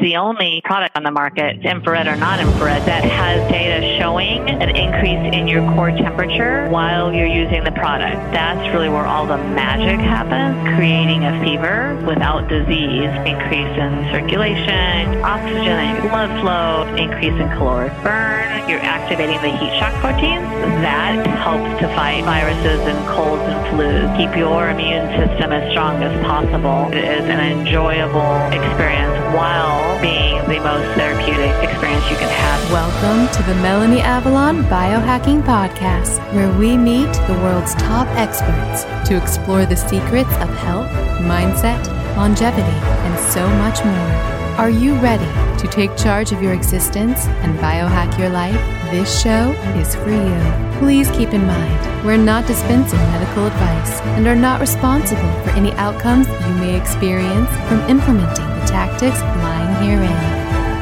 [0.00, 4.74] the only product on the market, infrared or not infrared, that has data showing an
[4.76, 8.16] increase in your core temperature while you're using the product.
[8.32, 15.22] That's really where all the magic happens, creating a fever without disease, increase in circulation,
[15.24, 18.68] oxygen, blood flow, increase in caloric burn.
[18.68, 20.44] You're activating the heat shock proteins.
[20.82, 24.16] That helps to fight viruses and colds and flus.
[24.16, 26.92] Keep your immune system as strong as possible.
[26.92, 32.72] It is an enjoyable experience while being the most therapeutic experience you can have.
[32.72, 39.16] Welcome to the Melanie Avalon Biohacking Podcast, where we meet the world's top experts to
[39.16, 40.90] explore the secrets of health,
[41.22, 41.80] mindset,
[42.16, 44.36] longevity, and so much more.
[44.58, 45.30] Are you ready
[45.60, 48.60] to take charge of your existence and biohack your life?
[48.90, 50.78] This show is for you.
[50.80, 55.72] Please keep in mind, we're not dispensing medical advice and are not responsible for any
[55.72, 60.12] outcomes you may experience from implementing tactics lying herein.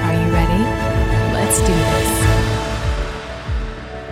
[0.00, 0.62] Are you ready?
[1.34, 2.24] Let's do this.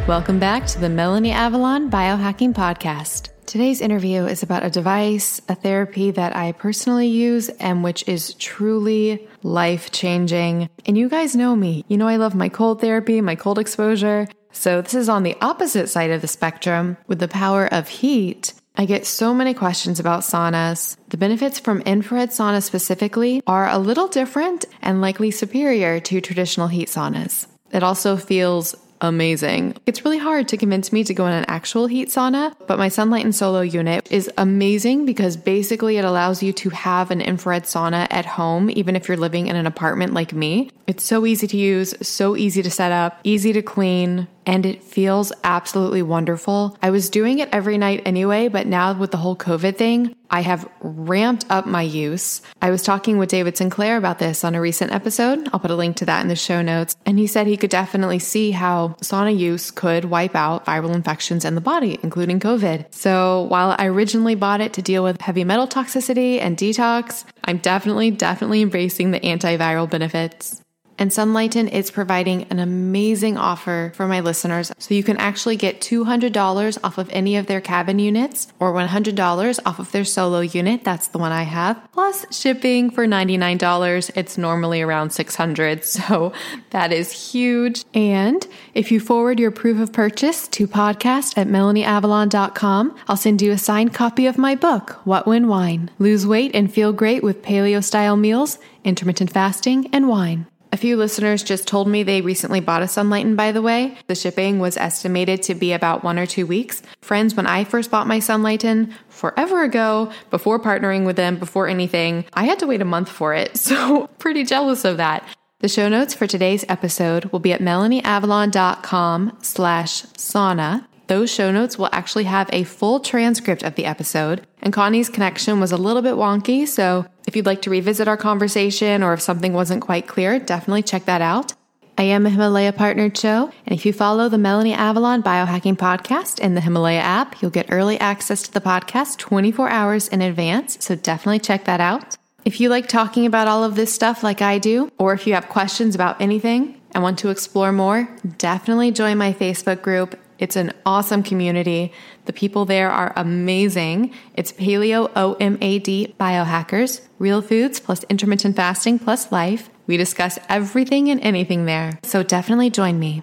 [0.06, 3.30] Welcome back to the Melanie Avalon Biohacking Podcast.
[3.46, 8.34] Today's interview is about a device, a therapy that I personally use and which is
[8.34, 10.68] truly life changing.
[10.86, 11.84] And you guys know me.
[11.88, 14.28] You know, I love my cold therapy, my cold exposure.
[14.52, 18.52] So this is on the opposite side of the spectrum with the power of heat.
[18.76, 20.96] I get so many questions about saunas.
[21.08, 26.68] The benefits from infrared sauna specifically are a little different and likely superior to traditional
[26.68, 27.46] heat saunas.
[27.70, 29.76] It also feels amazing.
[29.84, 32.88] It's really hard to convince me to go in an actual heat sauna, but my
[32.88, 38.06] Sunlighten Solo unit is amazing because basically it allows you to have an infrared sauna
[38.10, 40.70] at home, even if you're living in an apartment like me.
[40.86, 44.82] It's so easy to use, so easy to set up, easy to clean and it
[44.82, 46.76] feels absolutely wonderful.
[46.82, 50.40] I was doing it every night anyway, but now with the whole COVID thing, I
[50.40, 52.40] have ramped up my use.
[52.62, 55.48] I was talking with David Sinclair about this on a recent episode.
[55.52, 56.96] I'll put a link to that in the show notes.
[57.04, 61.44] And he said he could definitely see how sauna use could wipe out viral infections
[61.44, 62.94] in the body, including COVID.
[62.94, 67.58] So while I originally bought it to deal with heavy metal toxicity and detox, I'm
[67.58, 70.62] definitely, definitely embracing the antiviral benefits.
[71.02, 74.70] And Sunlighten is providing an amazing offer for my listeners.
[74.78, 79.58] So you can actually get $200 off of any of their cabin units or $100
[79.66, 80.84] off of their solo unit.
[80.84, 81.88] That's the one I have.
[81.90, 84.12] Plus shipping for $99.
[84.14, 85.82] It's normally around 600.
[86.02, 86.32] So
[86.70, 87.84] that is huge.
[87.94, 93.50] And if you forward your proof of purchase to podcast at melanieavalon.com, I'll send you
[93.50, 95.90] a signed copy of my book, What When Wine.
[95.98, 100.46] Lose weight and feel great with paleo style meals, intermittent fasting, and wine.
[100.72, 103.94] A few listeners just told me they recently bought a Sunlighten, by the way.
[104.06, 106.82] The shipping was estimated to be about one or two weeks.
[107.02, 112.24] Friends, when I first bought my Sunlighten forever ago, before partnering with them, before anything,
[112.32, 113.56] I had to wait a month for it.
[113.72, 115.24] So pretty jealous of that.
[115.60, 120.86] The show notes for today's episode will be at melanieavalon.com slash sauna.
[121.06, 124.46] Those show notes will actually have a full transcript of the episode.
[124.62, 128.16] And Connie's connection was a little bit wonky, so if you'd like to revisit our
[128.16, 131.54] conversation or if something wasn't quite clear, definitely check that out.
[131.98, 136.40] I am a Himalaya partnered show, and if you follow the Melanie Avalon Biohacking Podcast
[136.40, 140.78] in the Himalaya app, you'll get early access to the podcast 24 hours in advance,
[140.80, 142.16] so definitely check that out.
[142.44, 145.34] If you like talking about all of this stuff like I do, or if you
[145.34, 148.08] have questions about anything and want to explore more,
[148.38, 151.92] definitely join my Facebook group it's an awesome community.
[152.24, 154.12] The people there are amazing.
[154.34, 159.70] It's Paleo OMAD Biohackers, real foods plus intermittent fasting plus life.
[159.86, 162.00] We discuss everything and anything there.
[162.02, 163.22] So definitely join me.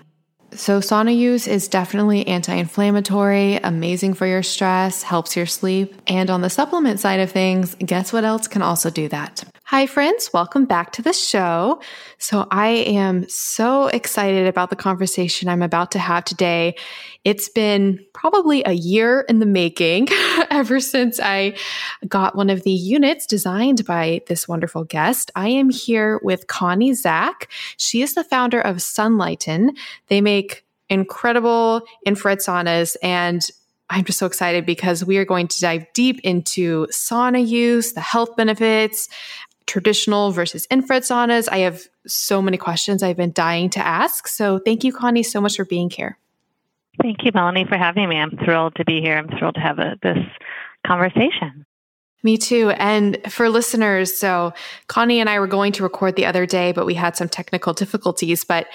[0.52, 6.02] So, sauna use is definitely anti inflammatory, amazing for your stress, helps your sleep.
[6.08, 9.44] And on the supplement side of things, guess what else can also do that?
[9.66, 10.32] Hi, friends.
[10.34, 11.82] Welcome back to the show.
[12.18, 16.76] So, I am so excited about the conversation I'm about to have today.
[17.26, 20.08] It's been probably a year in the making
[20.50, 21.56] ever since I
[22.08, 25.30] got one of the units designed by this wonderful guest.
[25.36, 27.50] I am here with Connie Zack.
[27.78, 29.76] She is the founder of Sunlighten.
[30.08, 33.48] They make incredible infrared saunas and
[33.92, 38.02] I'm just so excited because we are going to dive deep into sauna use, the
[38.02, 39.10] health benefits,
[39.66, 41.50] traditional versus infrared saunas.
[41.52, 44.28] I have so many questions I've been dying to ask.
[44.28, 46.18] So thank you, Connie, so much for being here.
[47.02, 48.18] Thank you, Melanie, for having me.
[48.18, 49.18] I'm thrilled to be here.
[49.18, 50.18] I'm thrilled to have a, this
[50.86, 51.66] conversation.
[52.22, 52.72] Me too.
[52.72, 54.52] And for listeners, so
[54.88, 57.72] Connie and I were going to record the other day, but we had some technical
[57.74, 58.44] difficulties.
[58.44, 58.68] But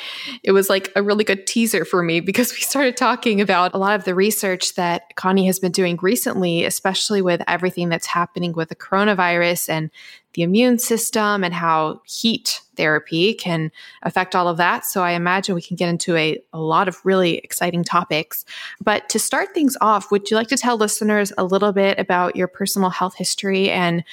[0.43, 3.79] it was like a really good teaser for me because we started talking about a
[3.79, 8.55] lot of the research that Connie has been doing recently, especially with everything that's happening
[8.55, 9.91] with the coronavirus and
[10.35, 13.71] the immune system and how heat therapy can
[14.03, 14.85] affect all of that.
[14.85, 18.45] So I imagine we can get into a, a lot of really exciting topics.
[18.83, 22.37] But to start things off, would you like to tell listeners a little bit about
[22.37, 24.05] your personal health history and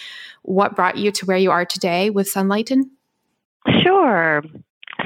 [0.44, 2.89] what brought you to where you are today with Sunlighten?
[3.83, 4.44] Sure.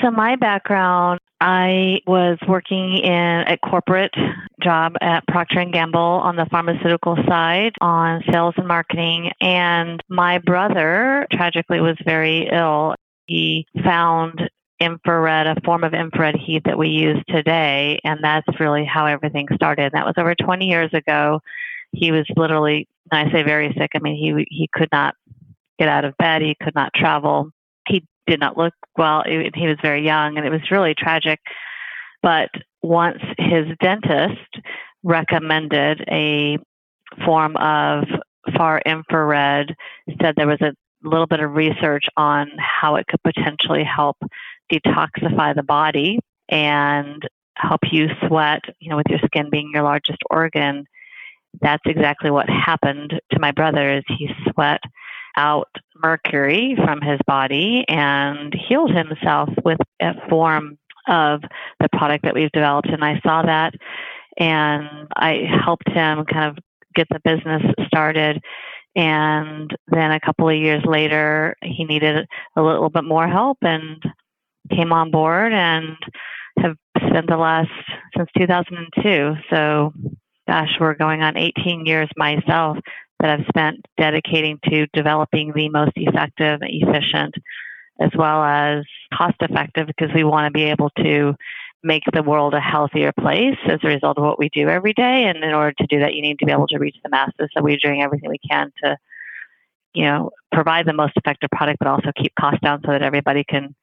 [0.01, 4.13] So my background, I was working in a corporate
[4.61, 10.39] job at Procter and Gamble on the pharmaceutical side on sales and marketing and my
[10.39, 12.95] brother tragically was very ill.
[13.27, 14.49] He found
[14.79, 19.47] infrared, a form of infrared heat that we use today, and that's really how everything
[19.55, 19.93] started.
[19.93, 21.41] That was over 20 years ago.
[21.91, 23.91] He was literally, I say very sick.
[23.95, 25.15] I mean, he he could not
[25.79, 26.41] get out of bed.
[26.41, 27.51] He could not travel.
[28.27, 29.24] Did not look well.
[29.25, 31.39] He was very young, and it was really tragic.
[32.22, 32.50] But
[32.81, 34.60] once his dentist
[35.04, 36.57] recommended a
[37.24, 38.06] form of
[38.56, 39.75] far infrared,
[40.22, 40.74] said there was a
[41.04, 44.18] little bit of research on how it could potentially help
[44.72, 46.19] detoxify the body
[46.50, 47.27] and
[47.57, 50.86] help you sweat, you know, with your skin being your largest organ.
[51.62, 54.81] That's exactly what happened to my brother is he sweat
[55.37, 60.77] out mercury from his body and healed himself with a form
[61.07, 61.41] of
[61.79, 62.89] the product that we've developed.
[62.89, 63.73] And I saw that
[64.37, 66.57] and I helped him kind of
[66.95, 68.41] get the business started.
[68.95, 74.01] And then a couple of years later, he needed a little bit more help and
[74.71, 75.97] came on board and
[76.59, 76.75] have
[77.09, 77.69] spent the last
[78.15, 79.35] since 2002.
[79.49, 79.93] So,
[80.47, 82.77] gosh, we're going on 18 years myself
[83.25, 87.33] that I've spent dedicating to developing the most effective, efficient,
[88.00, 88.83] as well as
[89.13, 91.33] cost effective because we want to be able to
[91.83, 95.24] make the world a healthier place as a result of what we do every day.
[95.24, 97.50] And in order to do that, you need to be able to reach the masses.
[97.56, 98.98] So we're doing everything we can to,
[99.94, 103.44] you know, provide the most effective product, but also keep costs down so that everybody
[103.44, 103.75] can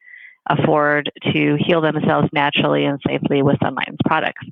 [0.48, 4.44] afford to heal themselves naturally and safely with Sunlighten's products.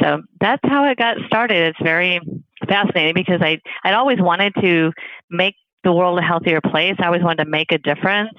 [0.00, 1.68] So that's how it got started.
[1.68, 2.20] It's very
[2.68, 4.92] fascinating because I I'd always wanted to
[5.30, 5.54] make
[5.84, 6.94] the world a healthier place.
[6.98, 8.32] I always wanted to make a difference,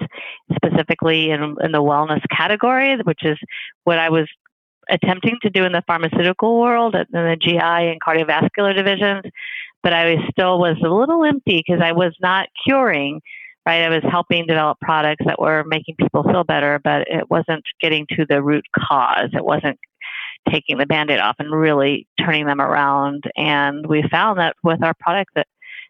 [0.54, 3.38] specifically in in the wellness category, which is
[3.84, 4.26] what I was
[4.88, 9.22] attempting to do in the pharmaceutical world in the GI and cardiovascular divisions.
[9.82, 13.20] But I still was a little empty because I was not curing.
[13.64, 17.64] Right, I was helping develop products that were making people feel better, but it wasn't
[17.80, 19.30] getting to the root cause.
[19.32, 19.76] It wasn't
[20.50, 23.24] taking the band-aid off and really turning them around.
[23.36, 25.46] And we found that with our product that,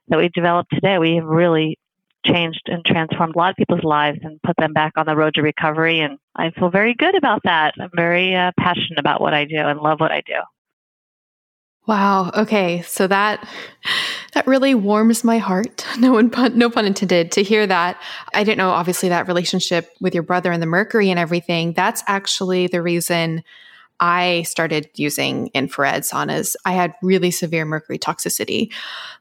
[0.09, 1.79] that we developed today, we have really
[2.25, 5.35] changed and transformed a lot of people's lives and put them back on the road
[5.35, 6.01] to recovery.
[6.01, 7.75] And I feel very good about that.
[7.81, 10.41] I'm very uh, passionate about what I do and love what I do.
[11.87, 12.33] Wow.
[12.37, 12.83] Okay.
[12.83, 13.49] So that
[14.33, 15.87] that really warms my heart.
[15.99, 17.99] No one pun, no pun intended to hear that.
[18.35, 21.73] I didn't know obviously that relationship with your brother and the mercury and everything.
[21.73, 23.43] That's actually the reason
[24.01, 26.57] I started using infrared saunas.
[26.65, 28.73] I had really severe mercury toxicity,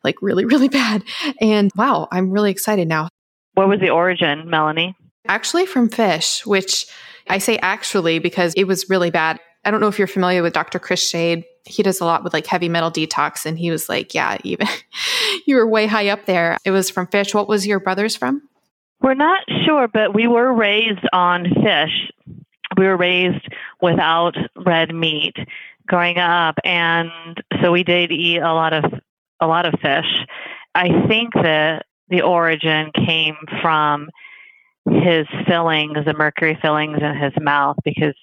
[0.04, 1.04] like really, really bad.
[1.42, 3.10] And wow, I'm really excited now.
[3.54, 4.95] What was the origin, Melanie?
[5.27, 6.86] Actually, from fish, which
[7.30, 9.39] I say actually because it was really bad.
[9.63, 10.77] I don't know if you're familiar with Dr.
[10.77, 11.45] Chris Shade.
[11.66, 13.45] He does a lot with like heavy metal detox.
[13.45, 14.68] And he was like, yeah, even
[15.48, 16.57] you were way high up there.
[16.63, 17.33] It was from fish.
[17.33, 18.44] What was your brother's from?
[19.01, 22.12] We're not sure, but we were raised on fish
[22.77, 23.48] we were raised
[23.82, 25.36] without red meat
[25.88, 26.55] growing up.
[26.63, 27.12] And
[27.62, 28.86] so we did eat a lot of
[29.39, 30.25] a lot of fish.
[30.74, 34.10] I think that the origin came from
[34.89, 38.15] his fillings the mercury fillings in his mouth because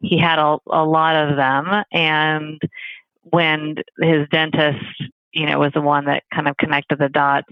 [0.00, 1.84] he had a, a lot of them.
[1.92, 2.60] And
[3.22, 4.84] when his dentist
[5.32, 7.48] you know was the one that kind of connected the dots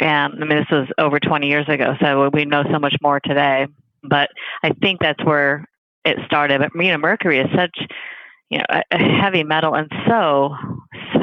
[0.00, 3.20] and i mean this was over 20 years ago so we know so much more
[3.20, 3.66] today.
[4.02, 4.30] But
[4.62, 5.66] I think that's where
[6.06, 6.60] it started.
[6.60, 7.76] But you know, mercury is such
[8.48, 10.54] you know a, a heavy metal and so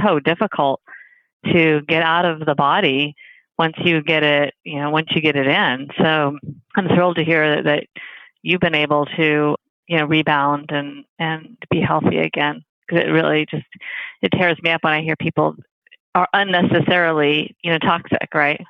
[0.04, 0.82] so difficult
[1.52, 3.16] to get out of the body
[3.58, 5.88] once you get it you know once you get it in.
[5.98, 6.38] So
[6.76, 7.84] I'm thrilled to hear that, that
[8.42, 9.56] you've been able to
[9.88, 13.66] you know rebound and and be healthy again because it really just
[14.22, 15.56] it tears me up when I hear people
[16.16, 18.62] are unnecessarily you know toxic, right?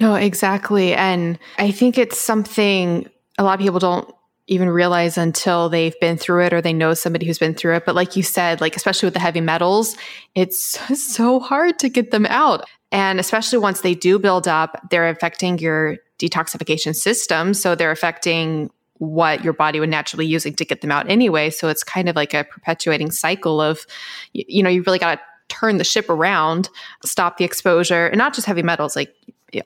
[0.00, 0.94] No, exactly.
[0.94, 3.08] And I think it's something
[3.38, 4.12] a lot of people don't
[4.48, 7.84] even realize until they've been through it or they know somebody who's been through it.
[7.86, 9.96] But like you said, like especially with the heavy metals,
[10.34, 10.58] it's
[11.14, 12.64] so hard to get them out.
[12.90, 17.54] And especially once they do build up, they're affecting your detoxification system.
[17.54, 21.50] So they're affecting what your body would naturally using to get them out anyway.
[21.50, 23.86] So it's kind of like a perpetuating cycle of,
[24.32, 26.68] you know, you really got to turn the ship around,
[27.04, 29.12] stop the exposure, and not just heavy metals, like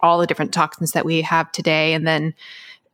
[0.01, 2.35] all the different toxins that we have today, and then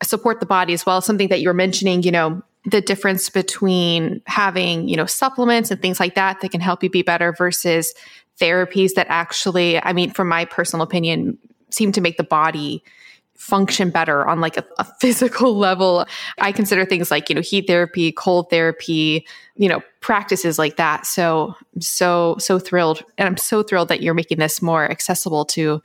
[0.02, 1.00] support the body as well.
[1.00, 5.98] Something that you're mentioning, you know, the difference between having, you know, supplements and things
[5.98, 7.92] like that that can help you be better versus
[8.40, 11.38] therapies that actually, I mean, from my personal opinion,
[11.70, 12.82] seem to make the body
[13.34, 16.06] function better on like a, a, physical level.
[16.38, 21.06] I consider things like, you know, heat therapy, cold therapy, you know, practices like that.
[21.06, 23.02] So, so, so thrilled.
[23.18, 25.82] And I'm so thrilled that you're making this more accessible to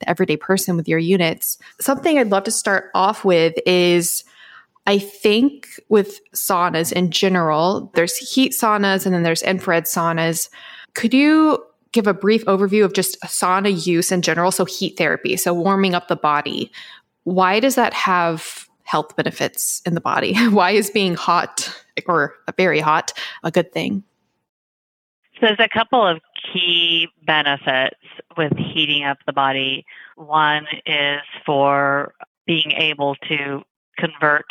[0.00, 1.58] the everyday person with your units.
[1.80, 4.24] Something I'd love to start off with is
[4.86, 10.50] I think with saunas in general, there's heat saunas and then there's infrared saunas.
[10.94, 14.50] Could you give a brief overview of just sauna use in general.
[14.50, 16.70] So, heat therapy, so warming up the body.
[17.22, 20.34] Why does that have health benefits in the body?
[20.48, 21.72] Why is being hot
[22.06, 24.02] or very hot a good thing?
[25.40, 26.20] So, there's a couple of
[26.52, 27.96] key benefits
[28.36, 29.84] with heating up the body.
[30.16, 32.14] One is for
[32.46, 33.62] being able to
[33.98, 34.44] convert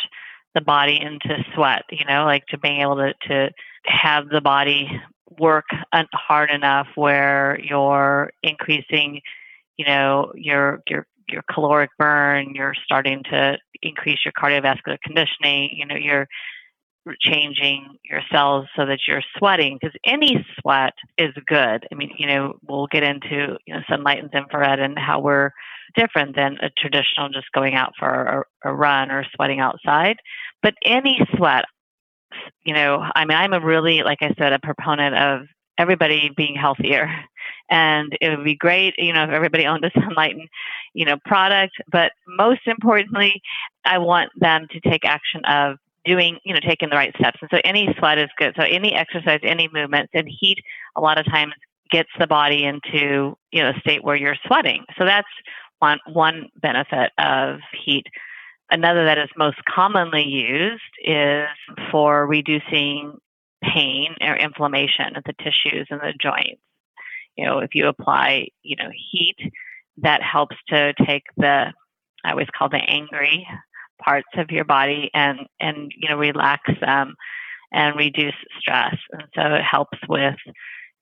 [0.54, 3.50] the body into sweat, you know, like to being able to, to
[3.84, 4.88] have the body
[5.38, 5.66] work
[6.12, 9.20] hard enough where you're increasing,
[9.76, 15.86] you know, your your your caloric burn, you're starting to increase your cardiovascular conditioning, you
[15.86, 16.28] know, you're
[17.20, 21.86] changing your cells so that you're sweating because any sweat is good.
[21.90, 25.50] I mean, you know, we'll get into you know Sunlighten infrared and how we're
[25.94, 30.16] different than a traditional just going out for a, a run or sweating outside.
[30.62, 31.66] But any sweat,
[32.64, 35.46] you know, I mean, I'm a really, like I said, a proponent of
[35.78, 37.08] everybody being healthier.
[37.70, 40.36] And it would be great, you know, if everybody owned a sunlight
[40.94, 41.74] you know, product.
[41.90, 43.42] But most importantly,
[43.84, 47.38] I want them to take action of doing, you know, taking the right steps.
[47.40, 48.54] And so any sweat is good.
[48.56, 50.58] So any exercise, any movements, and heat
[50.96, 51.54] a lot of times
[51.90, 54.84] gets the body into, you know, a state where you're sweating.
[54.98, 55.28] So that's
[55.78, 58.06] one one benefit of heat.
[58.70, 61.46] Another that is most commonly used is
[61.90, 63.18] for reducing
[63.62, 66.60] pain or inflammation of the tissues and the joints.
[67.36, 69.36] You know, if you apply, you know, heat,
[69.98, 71.72] that helps to take the,
[72.24, 73.46] I always call the angry
[74.04, 77.14] parts of your body and, and, you know, relax them
[77.72, 78.96] and reduce stress.
[79.12, 80.36] And so it helps with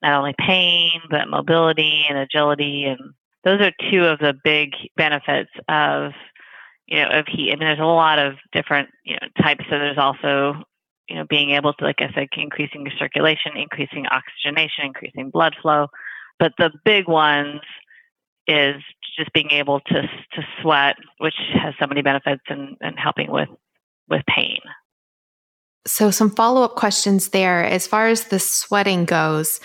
[0.02, 2.84] not only pain, but mobility and agility.
[2.84, 3.00] And
[3.44, 6.12] those are two of the big benefits of
[6.92, 7.52] you know, of heat.
[7.52, 9.64] I mean, there's a lot of different, you know, types.
[9.70, 10.62] So there's also,
[11.08, 15.54] you know, being able to, like I said, increasing your circulation, increasing oxygenation, increasing blood
[15.62, 15.86] flow.
[16.38, 17.60] But the big ones
[18.46, 18.76] is
[19.16, 23.48] just being able to to sweat, which has so many benefits and and helping with
[24.08, 24.58] with pain.
[25.86, 27.64] So some follow up questions there.
[27.64, 29.60] As far as the sweating goes,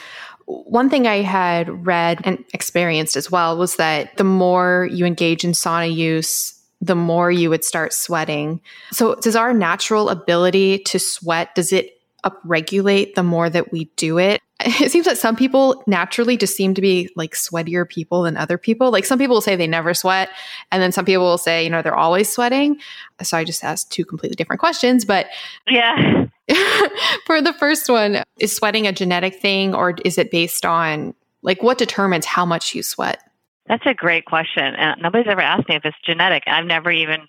[0.46, 5.44] one thing I had read and experienced as well was that the more you engage
[5.44, 8.62] in sauna use, the more you would start sweating.
[8.92, 14.18] So does our natural ability to sweat, does it upregulate the more that we do
[14.18, 14.42] it?
[14.60, 18.58] It seems that some people naturally just seem to be like sweatier people than other
[18.58, 18.92] people.
[18.92, 20.30] Like some people will say they never sweat,
[20.72, 22.80] and then some people will say, you know, they're always sweating.
[23.22, 25.06] So I just asked two completely different questions.
[25.06, 25.28] But
[25.68, 26.26] yeah.
[27.26, 31.62] for the first one, is sweating a genetic thing or is it based on like
[31.62, 33.22] what determines how much you sweat?
[33.68, 34.76] That's a great question.
[34.76, 36.44] And nobody's ever asked me if it's genetic.
[36.48, 37.28] I've never even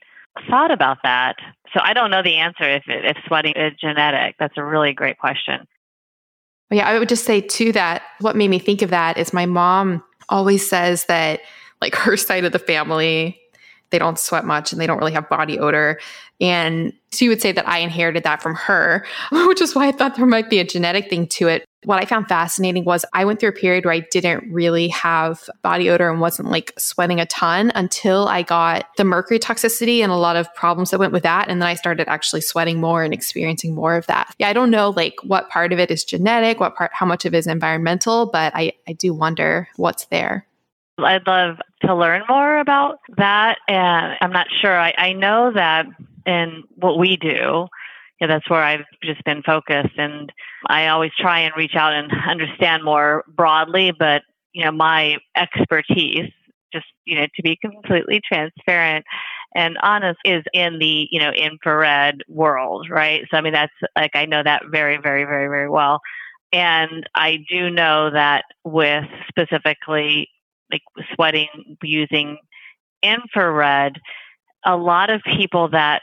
[0.49, 1.37] thought about that.
[1.73, 4.37] So I don't know the answer if, if sweating is genetic.
[4.39, 5.67] That's a really great question.
[6.71, 9.47] Yeah, I would just say to that, what made me think of that is my
[9.47, 11.41] mom always says that
[11.81, 13.41] like her side of the family,
[13.91, 15.99] they don't sweat much and they don't really have body odor.
[16.41, 20.17] And she would say that I inherited that from her, which is why I thought
[20.17, 21.65] there might be a genetic thing to it.
[21.85, 25.49] What I found fascinating was I went through a period where I didn't really have
[25.63, 30.11] body odor and wasn't like sweating a ton until I got the mercury toxicity and
[30.11, 31.49] a lot of problems that went with that.
[31.49, 34.35] And then I started actually sweating more and experiencing more of that.
[34.39, 37.25] Yeah, I don't know like what part of it is genetic, what part, how much
[37.25, 40.48] of it is environmental, but I, I do wonder what's there.
[40.99, 43.59] I'd love to learn more about that.
[43.69, 44.79] And I'm not sure.
[44.79, 45.87] I, I know that
[46.27, 47.67] in what we do,
[48.21, 49.97] yeah, that's where I've just been focused.
[49.97, 50.33] And
[50.67, 56.31] I always try and reach out and understand more broadly, but you know, my expertise,
[56.73, 59.05] just you know, to be completely transparent
[59.55, 63.25] and honest, is in the you know infrared world, right?
[63.31, 66.01] So I mean, that's like I know that very, very, very, very well.
[66.53, 70.29] And I do know that with specifically
[70.71, 70.83] like
[71.15, 72.39] sweating using
[73.03, 74.01] infrared,
[74.65, 76.03] a lot of people that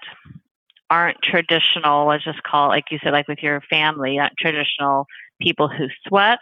[0.90, 5.06] aren't traditional, let's just call it, like you said, like with your family, not traditional
[5.42, 6.40] people who sweat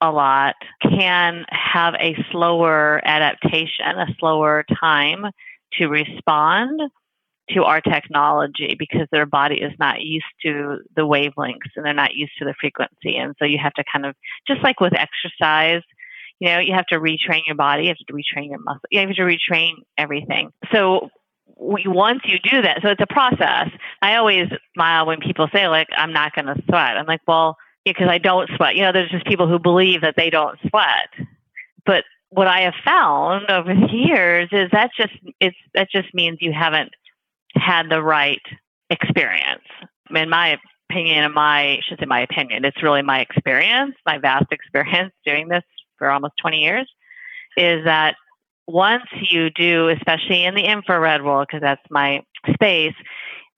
[0.00, 5.26] a lot can have a slower adaptation, a slower time
[5.74, 6.80] to respond
[7.50, 12.14] to our technology because their body is not used to the wavelengths and they're not
[12.14, 13.16] used to the frequency.
[13.16, 14.14] And so you have to kind of,
[14.46, 15.82] just like with exercise,
[16.40, 19.00] you know, you have to retrain your body, you have to retrain your muscle, you
[19.00, 20.50] have to retrain everything.
[20.72, 21.10] So
[21.56, 23.68] once you do that, so it's a process.
[24.00, 26.96] I always smile when people say, like, I'm not going to sweat.
[26.96, 28.76] I'm like, well, because I don't sweat.
[28.76, 31.08] You know, there's just people who believe that they don't sweat.
[31.84, 36.38] But what I have found over the years is that just it's that just means
[36.40, 36.90] you haven't
[37.54, 38.42] had the right
[38.90, 39.64] experience.
[40.14, 40.58] In my
[40.90, 45.12] opinion, in my I should say my opinion, it's really my experience, my vast experience
[45.24, 45.64] doing this
[45.98, 46.88] for almost 20 years,
[47.56, 48.14] is that
[48.66, 52.94] once you do, especially in the infrared world, because that's my space,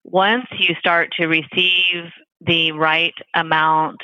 [0.05, 2.05] once you start to receive
[2.41, 4.01] the right amount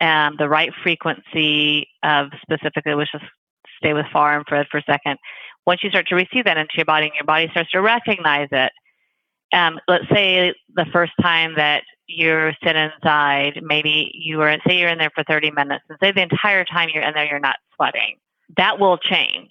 [0.00, 3.24] and the right frequency of specifically, let's just
[3.78, 5.18] stay with far infrared for a second.
[5.66, 8.48] Once you start to receive that into your body and your body starts to recognize
[8.52, 8.72] it,
[9.52, 14.88] um, let's say the first time that you're sitting inside, maybe you were, say you're
[14.88, 17.56] in there for 30 minutes, and say the entire time you're in there, you're not
[17.74, 18.16] sweating.
[18.56, 19.50] That will change.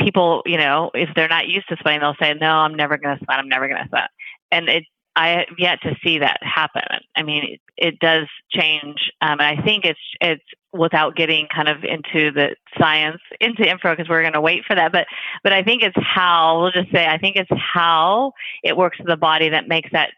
[0.00, 3.18] People, you know, if they're not used to sweating, they'll say, no, I'm never going
[3.18, 3.38] to sweat.
[3.38, 4.10] I'm never going to sweat.
[4.50, 4.84] And it
[5.16, 6.82] I have yet to see that happen.
[7.16, 10.44] I mean, it, it does change, um, and I think it's it's
[10.74, 14.76] without getting kind of into the science into info because we're going to wait for
[14.76, 14.92] that.
[14.92, 15.06] But
[15.42, 18.32] but I think it's how we'll just say I think it's how
[18.62, 20.10] it works in the body that makes that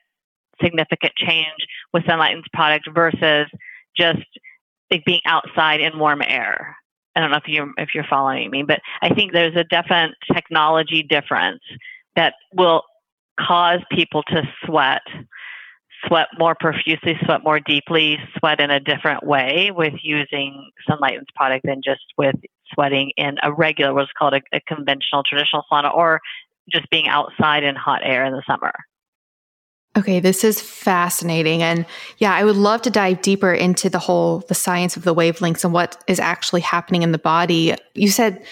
[0.62, 3.46] significant change with Sunlighten's product versus
[3.96, 4.24] just
[4.90, 6.76] like being outside in warm air.
[7.14, 10.14] I don't know if you if you're following me, but I think there's a definite
[10.32, 11.60] technology difference
[12.14, 12.82] that will
[13.40, 15.02] cause people to sweat,
[16.06, 21.64] sweat more profusely, sweat more deeply, sweat in a different way with using Sunlighten's product
[21.66, 22.36] than just with
[22.72, 26.20] sweating in a regular, what's called a, a conventional traditional sauna, or
[26.70, 28.72] just being outside in hot air in the summer.
[29.96, 31.62] Okay, this is fascinating.
[31.62, 31.84] And
[32.18, 35.64] yeah, I would love to dive deeper into the whole the science of the wavelengths
[35.64, 37.74] and what is actually happening in the body.
[37.94, 38.44] You said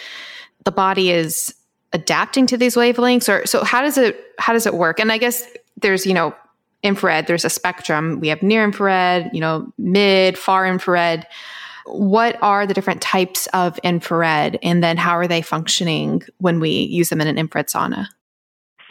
[0.64, 1.54] the body is
[1.92, 5.16] adapting to these wavelengths or so how does it how does it work and i
[5.16, 5.46] guess
[5.80, 6.34] there's you know
[6.82, 11.26] infrared there's a spectrum we have near infrared you know mid far infrared
[11.86, 16.70] what are the different types of infrared and then how are they functioning when we
[16.70, 18.06] use them in an infrared sauna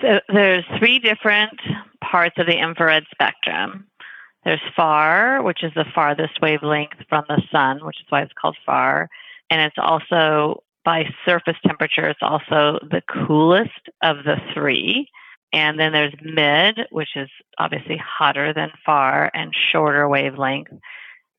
[0.01, 1.59] so there's three different
[2.01, 3.87] parts of the infrared spectrum
[4.43, 8.57] there's far which is the farthest wavelength from the sun which is why it's called
[8.65, 9.09] far
[9.49, 15.09] and it's also by surface temperature, it's also the coolest of the three.
[15.51, 20.69] And then there's mid, which is obviously hotter than far and shorter wavelength.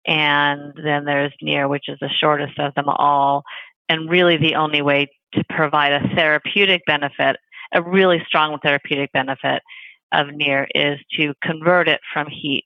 [0.07, 3.45] And then there's near, which is the shortest of them all.
[3.89, 7.37] And really the only way to provide a therapeutic benefit,
[7.73, 9.63] a really strong therapeutic benefit
[10.17, 12.65] of near is to convert it from heat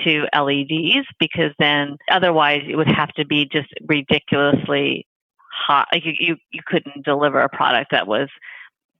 [0.00, 5.06] to LEDs because then otherwise it would have to be just ridiculously
[5.66, 5.88] hot.
[5.92, 8.28] You, you, you couldn't deliver a product that was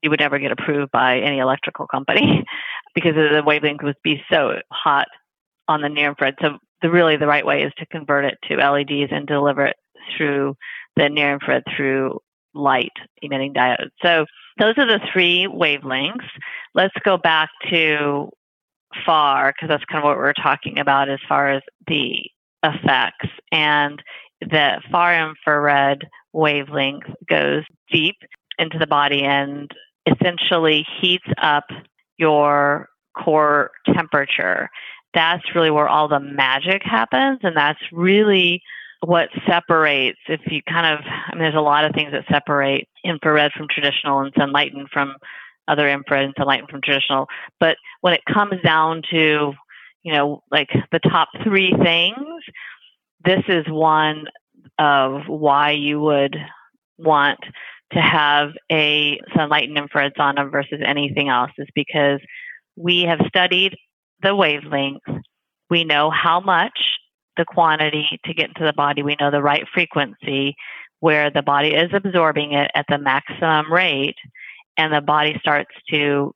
[0.02, 2.44] you would never get approved by any electrical company
[2.94, 5.06] because the wavelength would be so hot
[5.68, 6.34] on the near infrared.
[6.42, 9.76] So the really the right way is to convert it to LEDs and deliver it
[10.16, 10.56] through
[10.96, 12.18] the near infrared through
[12.54, 13.90] light emitting diodes.
[14.02, 14.26] So
[14.58, 16.28] those are the three wavelengths.
[16.74, 18.30] Let's go back to
[19.06, 22.30] far because that's kind of what we're talking about as far as the
[22.62, 23.28] effects.
[23.50, 24.02] And
[24.40, 28.16] the far infrared wavelength goes deep
[28.58, 29.70] into the body and
[30.06, 31.64] essentially heats up
[32.18, 34.68] your core temperature.
[35.14, 37.40] That's really where all the magic happens.
[37.42, 38.62] And that's really
[39.04, 42.88] what separates, if you kind of, I mean, there's a lot of things that separate
[43.04, 45.16] infrared from traditional and sunlighten from
[45.66, 47.26] other infrared and sunlighten from traditional.
[47.58, 49.52] But when it comes down to,
[50.02, 52.16] you know, like the top three things,
[53.24, 54.26] this is one
[54.78, 56.36] of why you would
[56.98, 57.40] want
[57.92, 62.20] to have a sunlight Sunlighten infrared sauna versus anything else is because
[62.76, 63.76] we have studied
[64.22, 65.02] the wavelength.
[65.68, 66.78] We know how much
[67.36, 69.02] the quantity to get into the body.
[69.02, 70.54] We know the right frequency
[71.00, 74.16] where the body is absorbing it at the maximum rate
[74.76, 76.34] and the body starts to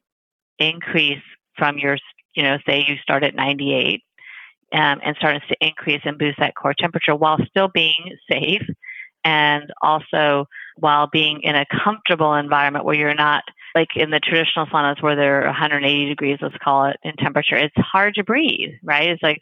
[0.58, 1.22] increase
[1.56, 1.98] from your,
[2.34, 4.02] you know, say you start at 98
[4.72, 8.62] um, and starts to increase and boost that core temperature while still being safe
[9.24, 14.66] and also while being in a comfortable environment where you're not like in the traditional
[14.66, 19.08] saunas where they're 180 degrees let's call it in temperature it's hard to breathe right
[19.08, 19.38] it's like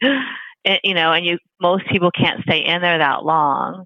[0.83, 3.85] you know and you most people can't stay in there that long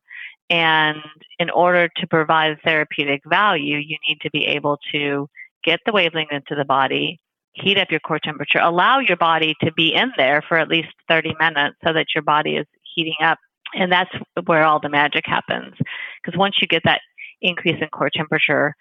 [0.50, 0.98] And
[1.38, 5.28] in order to provide therapeutic value, you need to be able to
[5.64, 7.20] get the wavelength into the body,
[7.54, 10.90] heat up your core temperature, allow your body to be in there for at least
[11.08, 12.66] 30 minutes so that your body is
[12.96, 13.38] heating up.
[13.76, 14.12] And that's
[14.46, 15.76] where all the magic happens.
[16.24, 17.02] Because once you get that
[17.42, 18.74] increase in core temperature,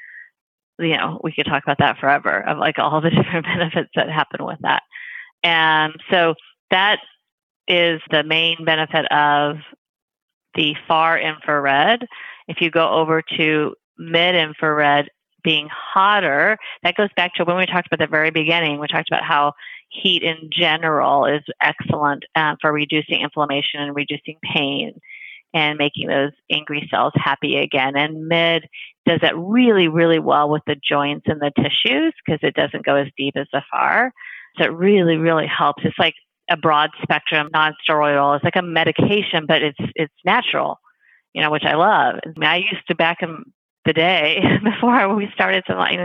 [0.78, 4.08] you know, we could talk about that forever of like all the different benefits that
[4.08, 4.82] happen with that.
[5.42, 6.34] And so
[6.70, 6.98] that
[7.68, 9.56] is the main benefit of
[10.54, 12.06] the far infrared.
[12.48, 15.10] If you go over to mid infrared
[15.44, 18.80] being hotter, that goes back to when we talked about the very beginning.
[18.80, 19.52] We talked about how
[19.90, 24.98] heat in general is excellent uh, for reducing inflammation and reducing pain
[25.54, 27.96] and making those angry cells happy again.
[27.96, 28.66] And mid
[29.06, 32.96] does that really, really well with the joints and the tissues because it doesn't go
[32.96, 34.12] as deep as the far.
[34.58, 35.84] So it really, really helps.
[35.84, 36.14] It's like
[36.48, 38.36] a broad spectrum non-steroidal.
[38.36, 40.78] It's like a medication, but it's it's natural,
[41.32, 42.16] you know, which I love.
[42.24, 43.44] I, mean, I used to back in
[43.84, 45.98] the day before we started to like,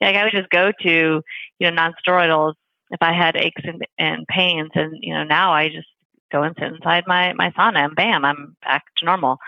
[0.00, 1.22] like I would just go to you
[1.60, 2.54] know non-steroidals
[2.90, 5.88] if I had aches and, and pains, and you know now I just
[6.30, 9.38] go and sit inside my my sauna and bam, I'm back to normal.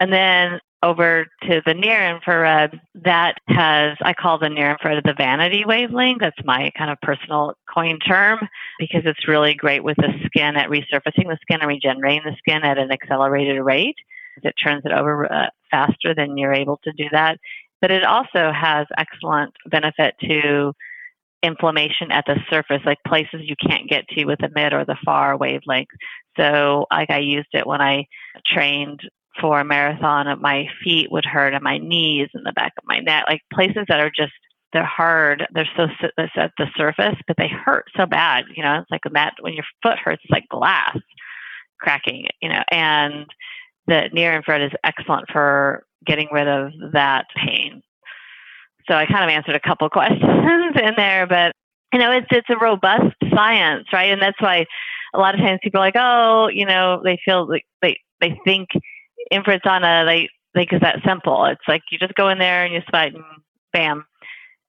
[0.00, 5.14] And then over to the near infrared, that has, I call the near infrared the
[5.14, 6.20] vanity wavelength.
[6.20, 8.38] That's my kind of personal coin term
[8.78, 12.62] because it's really great with the skin at resurfacing the skin and regenerating the skin
[12.64, 13.96] at an accelerated rate.
[14.42, 17.38] It turns it over uh, faster than you're able to do that.
[17.82, 20.72] But it also has excellent benefit to
[21.42, 24.96] inflammation at the surface, like places you can't get to with the mid or the
[25.04, 25.88] far wavelength.
[26.38, 28.06] So, like I used it when I
[28.46, 29.00] trained
[29.40, 32.98] for a marathon, my feet would hurt and my knees and the back of my
[32.98, 34.32] neck, like places that are just
[34.72, 35.46] they're hard.
[35.52, 38.44] They're so it's at the surface, but they hurt so bad.
[38.54, 40.96] You know, it's like that when your foot hurts, it's like glass
[41.80, 42.26] cracking.
[42.40, 43.26] You know, and
[43.86, 47.82] the near infrared is excellent for getting rid of that pain.
[48.88, 51.52] So I kind of answered a couple questions in there, but
[51.92, 54.12] you know, it's it's a robust science, right?
[54.12, 54.66] And that's why
[55.12, 58.38] a lot of times people are like, oh, you know, they feel like they they
[58.44, 58.68] think
[59.30, 61.44] infrared sauna, they think is that simple.
[61.46, 63.24] It's like you just go in there and you sweat and
[63.72, 64.04] bam.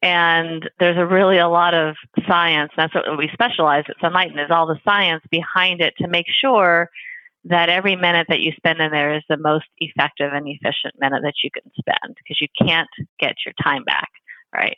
[0.02, 1.96] And there's a really a lot of
[2.28, 2.72] science.
[2.78, 6.90] That's what we specialize at Sunlighten is all the science behind it to make sure
[7.46, 11.22] that every minute that you spend in there is the most effective and efficient minute
[11.24, 12.90] that you can spend because you can't
[13.20, 14.10] get your time back,
[14.54, 14.78] right?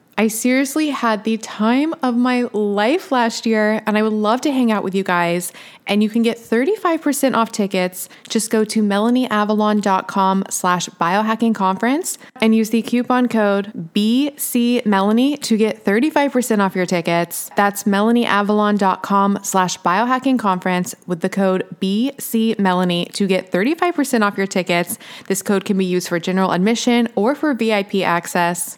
[0.21, 4.51] I seriously had the time of my life last year, and I would love to
[4.51, 5.51] hang out with you guys.
[5.87, 8.07] And you can get 35% off tickets.
[8.29, 15.83] Just go to melanieavalon.com slash biohacking conference and use the coupon code BCMelanie to get
[15.83, 17.49] 35% off your tickets.
[17.55, 24.99] That's melanieavalon.com slash biohacking conference with the code BCMelanie to get 35% off your tickets.
[25.25, 28.77] This code can be used for general admission or for VIP access.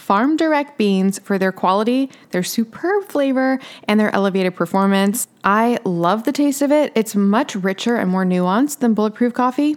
[0.00, 5.28] farm direct beans for their quality, their superb flavor, and their elevated performance.
[5.44, 6.90] I love the taste of it.
[6.96, 9.76] It's much richer and more nuanced than bulletproof coffee.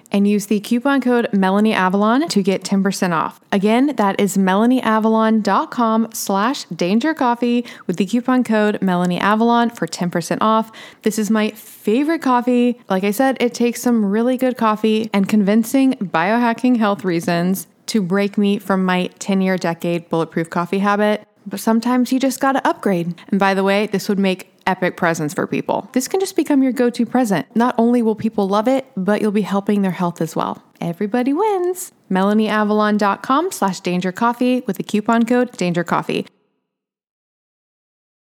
[0.11, 3.39] and use the coupon code Melanie Avalon to get 10% off.
[3.51, 10.71] Again, that is melanieavalon.com slash danger coffee with the coupon code MelanieAvalon for 10% off.
[11.03, 12.79] This is my favorite coffee.
[12.89, 18.01] Like I said, it takes some really good coffee and convincing biohacking health reasons to
[18.01, 21.27] break me from my 10 year decade bulletproof coffee habit.
[21.45, 23.15] But sometimes you just gotta upgrade.
[23.29, 25.89] And by the way, this would make epic presents for people.
[25.93, 27.53] This can just become your go to present.
[27.55, 30.63] Not only will people love it, but you'll be helping their health as well.
[30.79, 31.91] Everybody wins.
[32.09, 36.27] MelanieAvalon.com slash danger coffee with the coupon code danger coffee.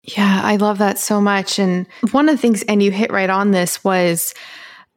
[0.03, 1.59] Yeah, I love that so much.
[1.59, 4.33] And one of the things, and you hit right on this, was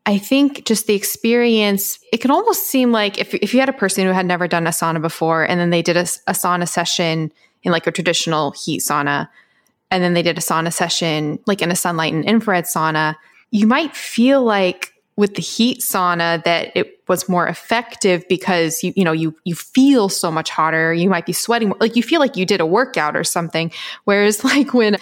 [0.06, 3.74] I think just the experience, it can almost seem like if, if you had a
[3.74, 6.68] person who had never done a sauna before and then they did a, a sauna
[6.68, 7.32] session
[7.64, 9.28] in like a traditional heat sauna,
[9.92, 13.16] and then they did a sauna session, like in a Sunlighten infrared sauna,
[13.52, 18.94] you might feel like with the heat sauna that it was more effective because you
[18.96, 20.94] you know you you feel so much hotter.
[20.94, 21.78] You might be sweating more.
[21.80, 23.72] Like you feel like you did a workout or something.
[24.06, 24.98] Whereas like when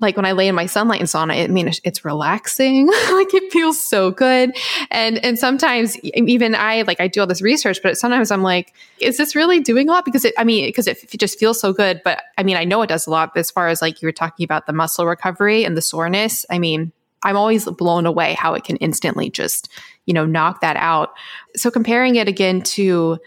[0.00, 2.90] like when I lay in my Sunlighten sauna I mean it's relaxing.
[3.14, 4.56] Like it feels so good.
[4.90, 8.74] And and sometimes even I like I do all this research but sometimes I'm like
[8.98, 10.04] is this really doing a lot?
[10.04, 12.00] Because it I mean because it, it just feels so good.
[12.04, 14.12] But I mean I know it does a lot as far as like you were
[14.12, 16.92] talking about the muscle recovery and the soreness I mean
[17.24, 19.68] I'm always blown away how it can instantly just,
[20.06, 21.10] you know, knock that out.
[21.56, 23.18] So comparing it again to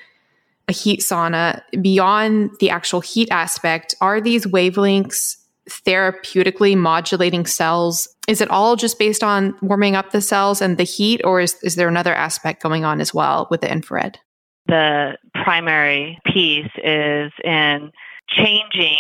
[0.67, 5.38] a heat sauna, beyond the actual heat aspect, are these wavelengths
[5.69, 8.07] therapeutically modulating cells?
[8.27, 11.55] Is it all just based on warming up the cells and the heat, or is,
[11.63, 14.19] is there another aspect going on as well with the infrared?
[14.67, 17.91] The primary piece is in
[18.27, 18.97] changing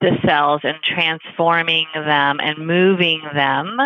[0.00, 3.78] the cells and transforming them and moving them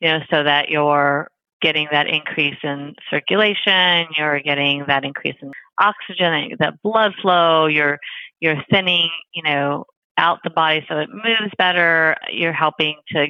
[0.00, 1.30] you know, so that you're
[1.60, 7.98] getting that increase in circulation, you're getting that increase in oxygen, that blood flow, you're
[8.40, 9.84] you're thinning, you know,
[10.16, 13.26] out the body so it moves better, you're helping to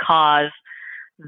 [0.00, 0.50] cause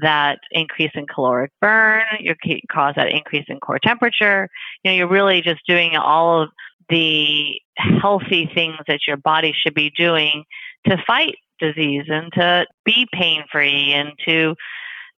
[0.01, 2.35] that increase in caloric burn, you
[2.71, 4.49] cause that increase in core temperature.
[4.83, 6.49] You know, you're really just doing all of
[6.89, 10.43] the healthy things that your body should be doing
[10.87, 14.55] to fight disease and to be pain free and to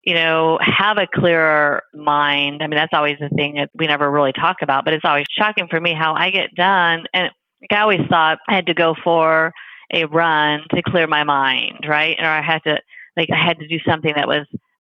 [0.08, 2.63] you know, have a clearer mind.
[2.63, 5.26] I mean, that's always the thing that we never really talk about, but it's always
[5.30, 7.08] shocking for me how I get done.
[7.13, 7.30] And
[7.70, 9.52] I always thought I had to go for
[9.93, 12.15] a run to clear my mind, right?
[12.20, 12.80] Or I had to,
[13.17, 14.48] like, I had to do something that was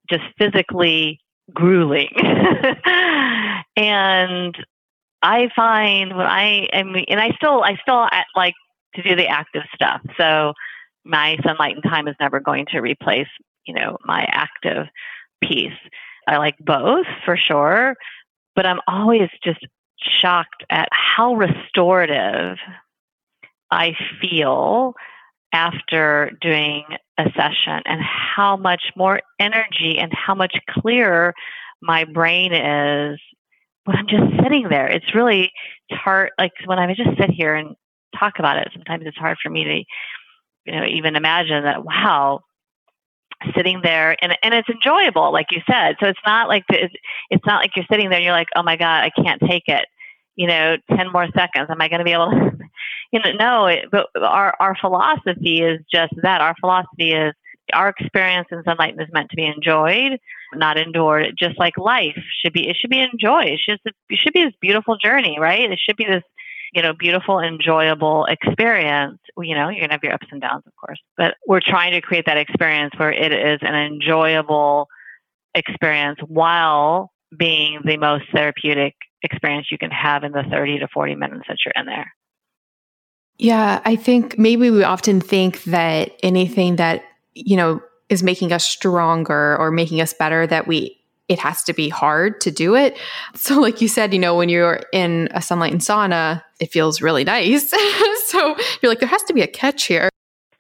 [0.10, 1.20] just physically
[1.54, 2.16] grueling.
[3.76, 4.58] and
[5.22, 8.56] I find when I am, and I still, I still like
[8.96, 10.00] to do the active stuff.
[10.18, 10.54] So
[11.04, 13.28] my Sunlighten time is never going to replace,
[13.70, 14.88] you know, my active
[15.44, 15.78] piece.
[16.28, 17.96] I like both for sure,
[18.56, 19.60] but I'm always just
[20.02, 22.58] shocked at how restorative
[23.70, 24.96] I feel
[25.54, 26.84] after doing
[27.20, 31.34] a session and how much more energy and how much clearer
[31.82, 33.20] my brain is
[33.86, 34.88] when I'm just sitting there.
[34.88, 35.52] It's really
[35.90, 36.32] it's hard.
[36.40, 37.76] Like when I just sit here and
[38.18, 39.84] talk about it, sometimes it's hard for me to,
[40.66, 41.84] you know, even imagine that.
[41.84, 42.42] Wow,
[43.56, 45.96] sitting there and and it's enjoyable, like you said.
[46.00, 46.94] So it's not like it's,
[47.30, 49.64] it's not like you're sitting there and you're like, oh my god, I can't take
[49.68, 49.86] it.
[50.36, 51.68] You know, ten more seconds.
[51.70, 52.52] Am I going to be able to?
[53.12, 53.66] you know, no.
[53.68, 56.42] It, but our our philosophy is just that.
[56.42, 57.34] Our philosophy is
[57.74, 60.20] our experience in Sunlighten is meant to be enjoyed,
[60.54, 61.34] not endured.
[61.38, 63.48] Just like life should be, it should be enjoyed.
[63.48, 65.72] It should, it should be this beautiful journey, right?
[65.72, 66.24] It should be this,
[66.74, 69.20] you know, beautiful, enjoyable experience.
[69.38, 72.02] You know, you're gonna have your ups and downs, of course, but we're trying to
[72.02, 74.88] create that experience where it is an enjoyable
[75.56, 81.16] experience while being the most therapeutic experience you can have in the 30 to 40
[81.16, 82.14] minutes that you're in there.
[83.38, 87.04] Yeah, I think maybe we often think that anything that
[87.34, 90.96] you know, is making us stronger or making us better that we
[91.28, 92.98] it has to be hard to do it.
[93.36, 97.24] So like you said, you know, when you're in a Sunlighten sauna, it feels really
[97.24, 97.70] nice.
[98.28, 100.10] so you're like there has to be a catch here.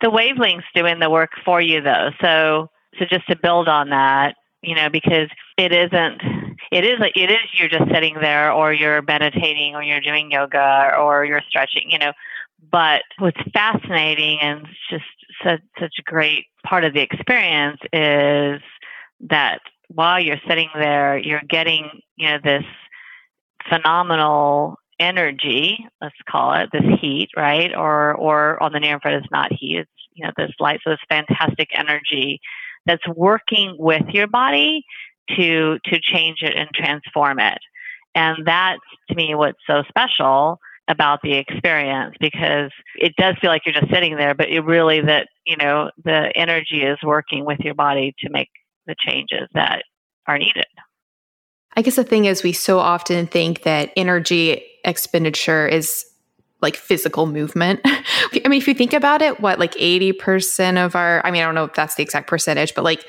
[0.01, 2.09] The wavelengths doing the work for you though.
[2.21, 6.21] So so just to build on that, you know, because it isn't
[6.71, 10.91] it is it is you're just sitting there or you're meditating or you're doing yoga
[10.97, 12.13] or you're stretching, you know.
[12.71, 15.03] But what's fascinating and just
[15.43, 18.61] such, such a great part of the experience is
[19.29, 22.65] that while you're sitting there, you're getting, you know, this
[23.69, 27.73] phenomenal energy, let's call it, this heat, right?
[27.75, 30.91] Or or on the near infrared it's not heat, it's you know, this light, so
[30.91, 32.39] this fantastic energy
[32.85, 34.83] that's working with your body
[35.37, 37.59] to to change it and transform it.
[38.15, 43.61] And that's to me what's so special about the experience because it does feel like
[43.65, 47.59] you're just sitting there, but it really that, you know, the energy is working with
[47.59, 48.49] your body to make
[48.87, 49.83] the changes that
[50.27, 50.65] are needed.
[51.75, 56.05] I guess the thing is, we so often think that energy expenditure is
[56.61, 57.79] like physical movement.
[57.85, 61.45] I mean, if you think about it, what, like 80% of our, I mean, I
[61.45, 63.05] don't know if that's the exact percentage, but like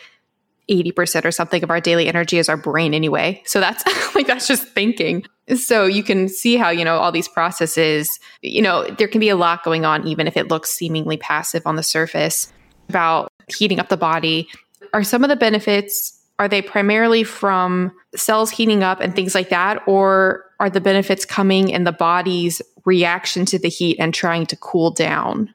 [0.71, 3.43] 80% or something of our daily energy is our brain anyway.
[3.45, 5.25] So that's like, that's just thinking.
[5.57, 9.29] So you can see how, you know, all these processes, you know, there can be
[9.29, 12.53] a lot going on, even if it looks seemingly passive on the surface
[12.89, 14.49] about heating up the body.
[14.93, 19.51] Are some of the benefits, are they primarily from cells heating up and things like
[19.51, 19.83] that?
[19.87, 24.57] Or are the benefits coming in the body's reaction to the heat and trying to
[24.57, 25.53] cool down?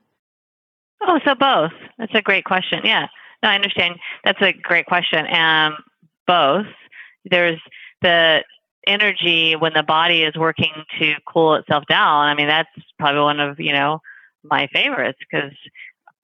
[1.01, 1.71] Oh, so both.
[1.97, 2.81] That's a great question.
[2.83, 3.07] Yeah.
[3.41, 3.95] No, I understand.
[4.23, 5.25] That's a great question.
[5.33, 5.77] Um,
[6.27, 6.67] both.
[7.25, 7.59] There's
[8.03, 8.43] the
[8.85, 12.27] energy when the body is working to cool itself down.
[12.27, 12.69] I mean, that's
[12.99, 14.01] probably one of you know
[14.43, 15.51] my favorites because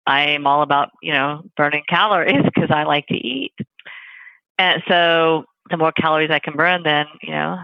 [0.05, 3.53] I'm all about you know burning calories because I like to eat.
[4.61, 7.57] And so the more calories I can burn, then you know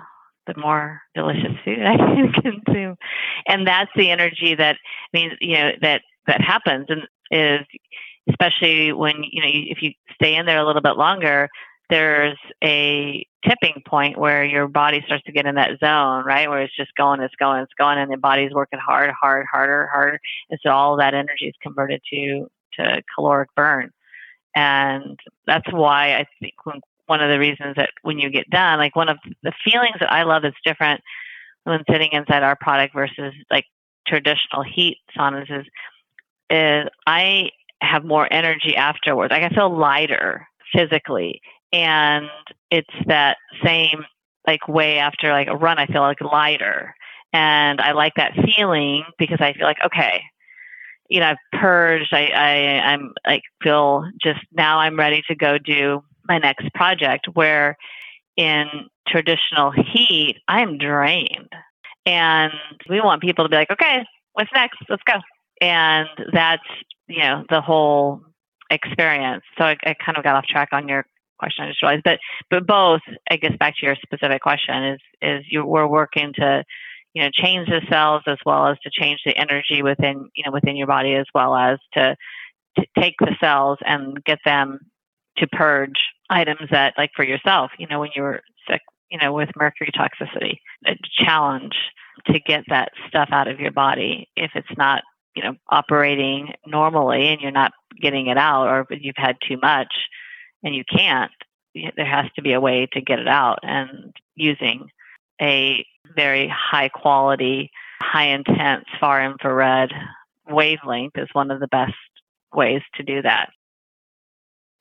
[0.47, 2.95] the more delicious food I can consume.
[3.47, 4.77] And that's the energy that
[5.13, 7.67] means you know that that happens and is
[8.27, 11.49] especially when you know if you stay in there a little bit longer
[11.89, 16.49] there's a tipping point where your body starts to get in that zone, right?
[16.49, 19.88] Where it's just going, it's going, it's going, and the body's working hard, hard, harder,
[19.88, 20.19] harder.
[20.49, 23.91] And so all that energy is converted to to caloric burn.
[24.58, 28.80] And that's why I think when, one of the reasons that when you get done,
[28.80, 31.02] like one of the feelings that I love that's different
[31.63, 33.65] when sitting inside our product versus like
[34.08, 35.65] traditional heat saunas is,
[36.50, 39.29] is I have more energy afterwards.
[39.29, 41.40] Like I feel lighter physically
[41.71, 42.27] and
[42.71, 44.06] it's that same
[44.46, 46.96] like way after like a run i feel like lighter
[47.34, 50.21] and i like that feeling because i feel like okay
[51.10, 55.58] you know i've purged i, I i'm like feel just now i'm ready to go
[55.58, 57.77] do my next project where
[58.35, 58.67] in
[59.08, 61.51] traditional heat i am drained.
[62.05, 62.53] And
[62.89, 64.05] we want people to be like okay
[64.37, 64.77] what's next?
[64.87, 65.15] Let's go.
[65.60, 66.63] And that's
[67.08, 68.21] you know the whole
[68.69, 69.43] experience.
[69.58, 71.05] So I, I kind of got off track on your
[71.39, 72.03] question I just realized.
[72.03, 76.33] But but both, I guess back to your specific question is is you we're working
[76.35, 76.63] to
[77.18, 80.52] you know change the cells as well as to change the energy within you know
[80.52, 82.15] within your body as well as to
[82.78, 84.78] to take the cells and get them
[85.38, 86.00] to purge
[86.30, 89.90] items that like for yourself you know when you were sick you know with mercury
[89.98, 90.96] toxicity a
[91.26, 91.76] challenge
[92.28, 95.02] to get that stuff out of your body if it's not
[95.36, 99.92] you know operating normally and you're not getting it out or you've had too much
[100.63, 101.32] and you can't
[101.96, 104.88] there has to be a way to get it out and using
[105.42, 105.84] a
[106.15, 109.91] very high quality high intense far infrared
[110.49, 111.93] wavelength is one of the best
[112.53, 113.49] ways to do that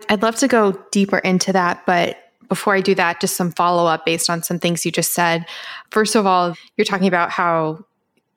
[0.08, 2.18] i'd love to go deeper into that but
[2.48, 5.46] before I do that, just some follow up based on some things you just said.
[5.90, 7.84] First of all, you're talking about how,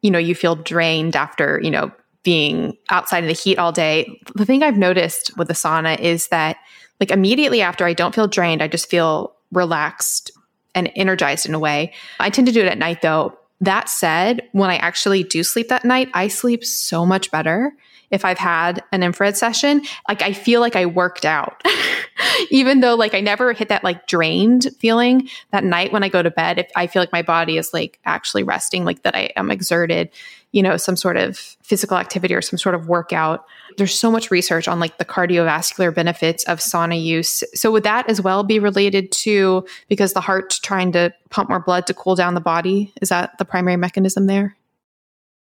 [0.02, 1.92] you know, you feel drained after, you know,
[2.24, 4.20] being outside of the heat all day.
[4.36, 6.58] The thing I've noticed with the sauna is that,
[7.00, 10.32] like, immediately after I don't feel drained, I just feel relaxed
[10.76, 11.94] and energized in a way.
[12.20, 13.38] I tend to do it at night though.
[13.62, 17.74] That said, when I actually do sleep that night, I sleep so much better
[18.12, 19.84] if I've had an infrared session.
[20.08, 21.62] Like I feel like I worked out.
[22.50, 26.22] Even though like I never hit that like drained feeling that night when I go
[26.22, 29.32] to bed, if I feel like my body is like actually resting, like that I
[29.36, 30.10] am exerted,
[30.52, 33.46] you know, some sort of physical activity or some sort of workout.
[33.78, 37.44] There's so much research on like the cardiovascular benefits of sauna use.
[37.54, 41.60] So would that as well be related to because the heart's trying to pump more
[41.60, 42.92] blood to cool down the body?
[43.02, 44.56] Is that the primary mechanism there?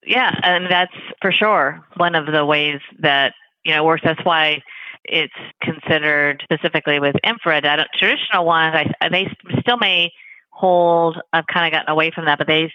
[0.07, 3.35] Yeah, and that's for sure one of the ways that
[3.65, 4.03] you know works.
[4.05, 4.63] That's why
[5.05, 7.65] it's considered specifically with infrared.
[7.95, 9.29] traditional ones, I, they
[9.61, 10.11] still may
[10.51, 11.19] hold.
[11.33, 12.73] I've kind of gotten away from that, but they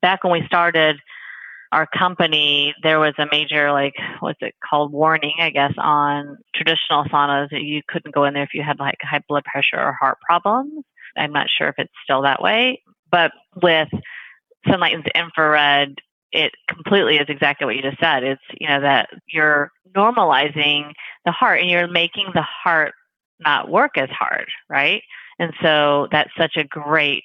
[0.00, 0.96] back when we started
[1.72, 7.04] our company, there was a major like what's it called warning, I guess, on traditional
[7.04, 9.92] saunas that you couldn't go in there if you had like high blood pressure or
[9.92, 10.84] heart problems.
[11.16, 13.88] I'm not sure if it's still that way, but with
[14.68, 15.94] Sunlighten's infrared,
[16.32, 18.24] it completely is exactly what you just said.
[18.24, 20.92] It's, you know, that you're normalizing
[21.24, 22.94] the heart and you're making the heart
[23.38, 25.02] not work as hard, right?
[25.38, 27.24] And so that's such a great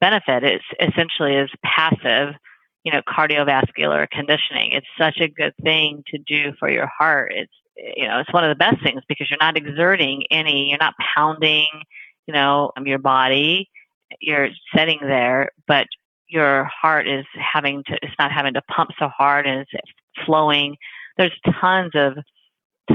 [0.00, 0.44] benefit.
[0.44, 2.34] It's essentially is passive,
[2.84, 4.72] you know, cardiovascular conditioning.
[4.72, 7.32] It's such a good thing to do for your heart.
[7.34, 7.52] It's,
[7.96, 10.94] you know, it's one of the best things because you're not exerting any, you're not
[11.14, 11.68] pounding,
[12.26, 13.68] you know, your body.
[14.20, 15.86] You're sitting there, but
[16.28, 19.90] your heart is having to it's not having to pump so hard and it's
[20.24, 20.76] flowing
[21.16, 22.16] there's tons of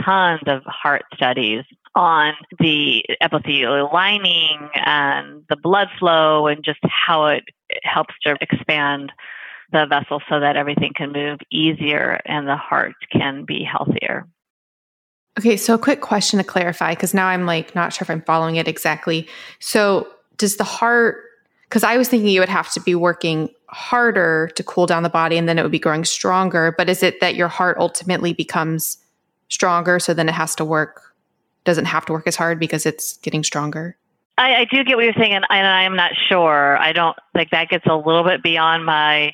[0.03, 1.63] tons of heart studies
[1.95, 7.43] on the epithelial lining and the blood flow and just how it
[7.83, 9.11] helps to expand
[9.71, 14.27] the vessel so that everything can move easier and the heart can be healthier.
[15.37, 18.21] Okay, so a quick question to clarify because now I'm like not sure if I'm
[18.21, 19.27] following it exactly.
[19.59, 20.07] So,
[20.37, 21.23] does the heart
[21.69, 25.09] because I was thinking you would have to be working harder to cool down the
[25.09, 26.73] body and then it would be growing stronger.
[26.75, 28.97] But is it that your heart ultimately becomes
[29.49, 29.99] stronger?
[29.99, 31.13] So then it has to work,
[31.65, 33.95] doesn't have to work as hard because it's getting stronger?
[34.39, 36.77] I, I do get what you're saying, and, and I'm not sure.
[36.77, 39.33] I don't like that gets a little bit beyond my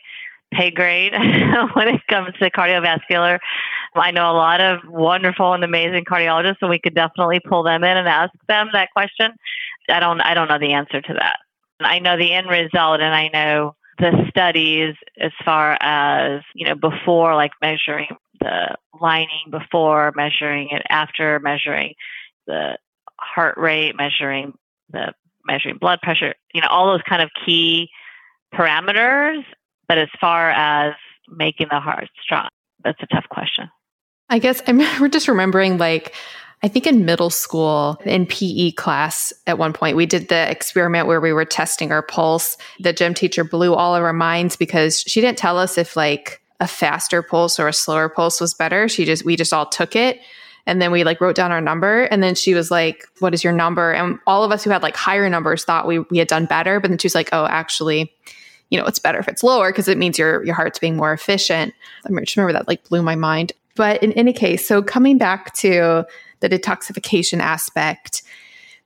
[0.52, 1.14] pay grade
[1.74, 3.40] when it comes to cardiovascular.
[3.96, 7.84] I know a lot of wonderful and amazing cardiologists, and we could definitely pull them
[7.84, 9.32] in and ask them that question.
[9.88, 11.38] I don't I don't know the answer to that.
[11.80, 16.76] I know the end result and I know the studies as far as, you know,
[16.76, 18.08] before like measuring
[18.40, 21.94] the lining, before measuring it, after measuring
[22.48, 22.78] the
[23.20, 24.54] heart rate, measuring
[24.92, 25.14] the
[25.46, 27.90] measuring blood pressure, you know, all those kind of key
[28.54, 29.44] parameters.
[29.88, 30.94] But as far as
[31.30, 32.50] making the heart strong,
[32.84, 33.70] that's a tough question.
[34.30, 36.14] I guess I'm we're just remembering like
[36.64, 41.08] I think in middle school, in PE class, at one point, we did the experiment
[41.08, 42.58] where we were testing our pulse.
[42.80, 46.42] The gym teacher blew all of our minds because she didn't tell us if like
[46.60, 48.88] a faster pulse or a slower pulse was better.
[48.88, 50.20] She just, we just all took it.
[50.66, 52.04] And then we like wrote down our number.
[52.06, 53.94] And then she was like, What is your number?
[53.94, 56.80] And all of us who had like higher numbers thought we, we had done better.
[56.80, 58.12] But then she was like, Oh, actually,
[58.70, 61.14] you know, it's better if it's lower because it means your your heart's being more
[61.14, 61.74] efficient.
[62.06, 63.52] I remember that like blew my mind.
[63.76, 66.06] But in any case, so coming back to
[66.40, 68.24] the detoxification aspect.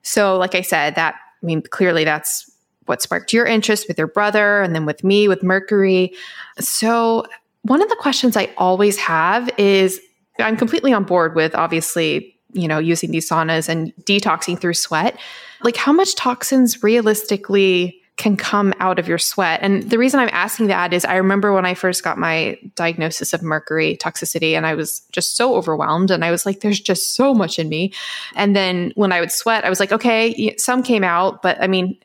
[0.01, 2.49] So, like I said, that, I mean, clearly that's
[2.85, 6.13] what sparked your interest with your brother and then with me with Mercury.
[6.59, 7.25] So,
[7.63, 9.99] one of the questions I always have is
[10.39, 15.19] I'm completely on board with obviously, you know, using these saunas and detoxing through sweat.
[15.61, 19.61] Like, how much toxins realistically can come out of your sweat.
[19.63, 23.31] And the reason I'm asking that is I remember when I first got my diagnosis
[23.33, 27.15] of mercury toxicity and I was just so overwhelmed and I was like, there's just
[27.15, 27.93] so much in me.
[28.35, 31.67] And then when I would sweat, I was like, okay, some came out, but I
[31.67, 31.97] mean,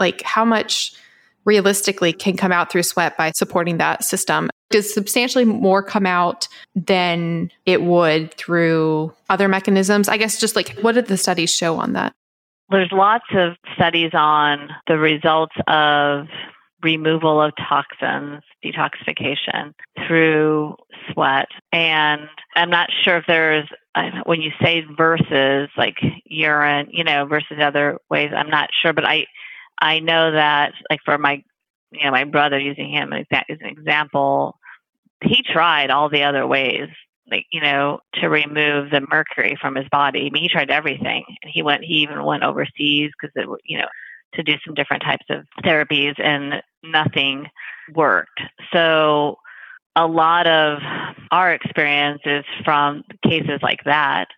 [0.00, 0.94] like how much
[1.44, 4.48] realistically can come out through sweat by supporting that system?
[4.70, 10.08] Does substantially more come out than it would through other mechanisms?
[10.08, 12.14] I guess just like what did the studies show on that?
[12.72, 16.26] There's lots of studies on the results of
[16.82, 19.74] removal of toxins, detoxification
[20.06, 20.76] through
[21.12, 21.48] sweat.
[21.70, 22.22] And
[22.56, 23.68] I'm not sure if there's,
[24.24, 29.06] when you say versus like urine, you know, versus other ways, I'm not sure, but
[29.06, 29.26] I,
[29.80, 31.42] I know that like for my,
[31.90, 34.56] you know, my brother using him as an example,
[35.22, 36.88] he tried all the other ways
[37.30, 40.26] like you know to remove the mercury from his body.
[40.26, 41.84] I mean, he tried everything, and he went.
[41.84, 43.88] He even went overseas because it you know
[44.34, 47.48] to do some different types of therapies, and nothing
[47.94, 48.40] worked.
[48.72, 49.36] So
[49.96, 50.78] a lot of
[51.30, 54.28] our experience is from cases like that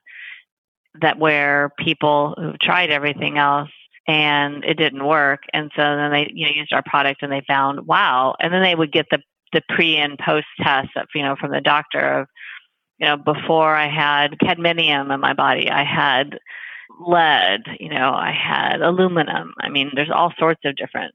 [1.01, 3.71] that where people who tried everything else
[4.07, 7.43] and it didn't work and so then they you know used our product and they
[7.47, 9.19] found wow and then they would get the
[9.53, 12.29] the pre and post tests you know from the doctor of
[12.99, 16.39] you know, before I had cadmium in my body, I had
[17.01, 19.55] lead, you know, I had aluminum.
[19.61, 21.15] I mean, there's all sorts of different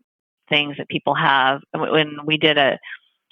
[0.50, 1.62] things that people have.
[1.74, 2.78] When we did a,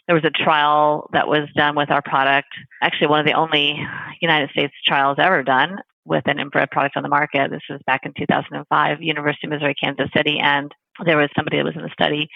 [0.07, 2.47] there was a trial that was done with our product,
[2.81, 3.77] actually one of the only
[4.21, 7.51] United States trials ever done with an infrared product on the market.
[7.51, 10.73] This was back in 2005, University of Missouri, Kansas City, and
[11.05, 12.29] there was somebody that was in the study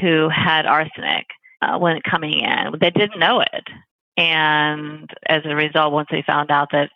[0.00, 1.26] who had arsenic
[1.60, 2.72] uh, when coming in.
[2.80, 3.64] They didn't know it.
[4.18, 6.90] And as a result, once they found out that,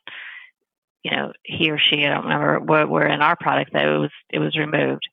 [1.04, 3.96] you know, he or she, I don't remember, were, were in our product, that it
[3.96, 5.08] was it was removed.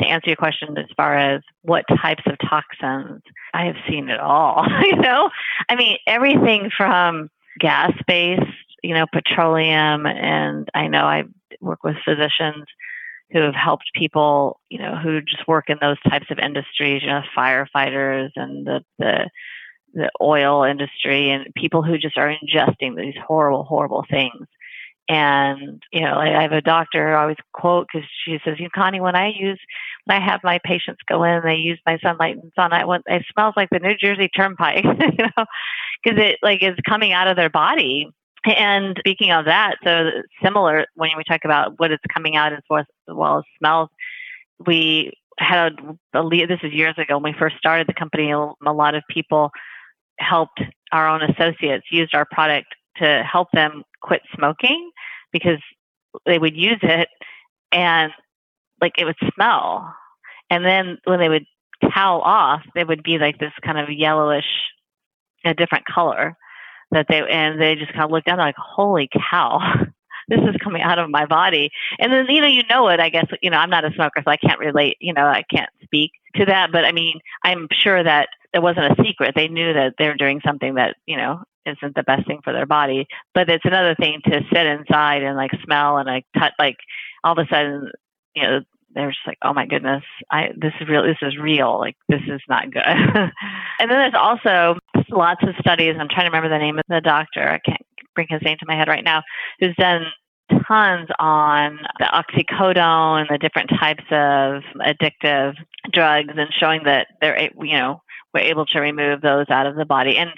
[0.00, 3.22] To answer your question, as far as what types of toxins,
[3.54, 4.66] I have seen it all.
[4.82, 5.30] you know,
[5.68, 8.42] I mean everything from gas based,
[8.82, 11.24] you know, petroleum, and I know I
[11.60, 12.64] work with physicians
[13.30, 17.08] who have helped people, you know, who just work in those types of industries, you
[17.08, 19.30] know, firefighters and the the
[19.94, 24.46] the oil industry and people who just are ingesting these horrible, horrible things.
[25.08, 29.00] And, you know, I have a doctor I always quote because she says, you Connie,
[29.00, 29.58] when I use,
[30.04, 33.24] when I have my patients go in and they use my sunlight and sunlight, it
[33.32, 35.44] smells like the New Jersey Turnpike, you know,
[36.02, 38.08] because it like is coming out of their body.
[38.44, 40.10] And speaking of that, so
[40.42, 43.44] similar when we talk about what is coming out as well as, as, well as
[43.58, 43.88] smells,
[44.66, 45.74] we had
[46.14, 48.30] a, a, this is years ago when we first started the company.
[48.30, 49.50] A lot of people
[50.18, 50.60] helped
[50.92, 54.90] our own associates used our product to help them quit smoking
[55.32, 55.58] because
[56.26, 57.08] they would use it
[57.70, 58.12] and
[58.80, 59.94] like it would smell.
[60.50, 61.46] And then when they would
[61.94, 64.46] towel off they would be like this kind of yellowish
[65.44, 66.36] a different color
[66.92, 69.58] that they and they just kind of looked down like holy cow.
[70.28, 71.70] This is coming out of my body.
[71.98, 74.22] And then you know you know it i guess you know i'm not a smoker
[74.24, 77.66] so i can't relate you know i can't speak to that but i mean i'm
[77.72, 79.34] sure that it wasn't a secret.
[79.34, 82.66] They knew that they're doing something that, you know, isn't the best thing for their
[82.66, 83.06] body.
[83.34, 86.76] But it's another thing to sit inside and like smell and like touch, like
[87.24, 87.90] all of a sudden,
[88.34, 88.60] you know,
[88.94, 91.02] they're just like, oh my goodness, I this is real.
[91.02, 91.78] This is real.
[91.78, 92.82] Like this is not good.
[92.86, 93.32] and
[93.78, 94.76] then there's also
[95.10, 95.94] lots of studies.
[95.98, 97.42] I'm trying to remember the name of the doctor.
[97.42, 99.22] I can't bring his name to my head right now.
[99.60, 100.04] Who's done
[100.68, 105.54] tons on the oxycodone and the different types of addictive
[105.92, 108.00] drugs and showing that they're you know
[108.32, 110.16] we're able to remove those out of the body.
[110.16, 110.30] And,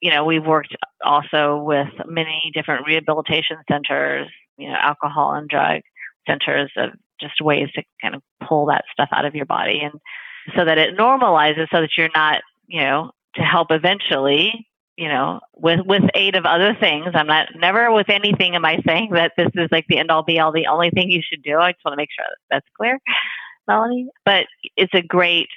[0.00, 0.74] you know, we've worked
[1.04, 5.82] also with many different rehabilitation centers, you know, alcohol and drug
[6.26, 6.90] centers of
[7.20, 9.94] just ways to kind of pull that stuff out of your body and
[10.56, 14.66] so that it normalizes so that you're not, you know, to help eventually
[15.02, 17.08] you know, with with aid of other things.
[17.12, 20.22] I'm not never with anything am I saying that this is like the end all
[20.22, 21.58] be all, the only thing you should do.
[21.58, 23.00] I just want to make sure that that's clear,
[23.66, 24.06] Melanie.
[24.24, 24.46] But
[24.76, 25.48] it's a great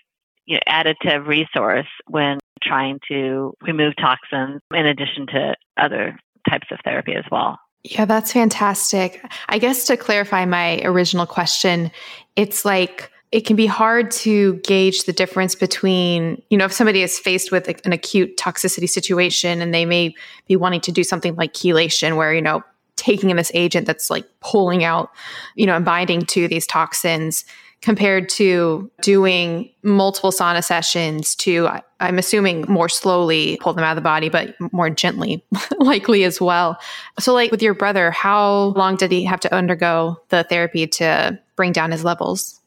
[0.47, 6.17] you know, additive resource when trying to remove toxins in addition to other
[6.49, 7.59] types of therapy as well.
[7.83, 9.23] Yeah, that's fantastic.
[9.47, 11.91] I guess to clarify my original question,
[12.35, 17.01] it's like it can be hard to gauge the difference between, you know, if somebody
[17.01, 20.15] is faced with an acute toxicity situation and they may
[20.47, 22.63] be wanting to do something like chelation, where, you know,
[22.95, 25.09] taking in this agent that's like pulling out,
[25.55, 27.43] you know, and binding to these toxins
[27.81, 31.69] compared to doing multiple sauna sessions to
[31.99, 35.43] i'm assuming more slowly pull them out of the body but more gently
[35.79, 36.79] likely as well.
[37.19, 41.37] So like with your brother how long did he have to undergo the therapy to
[41.57, 42.61] bring down his levels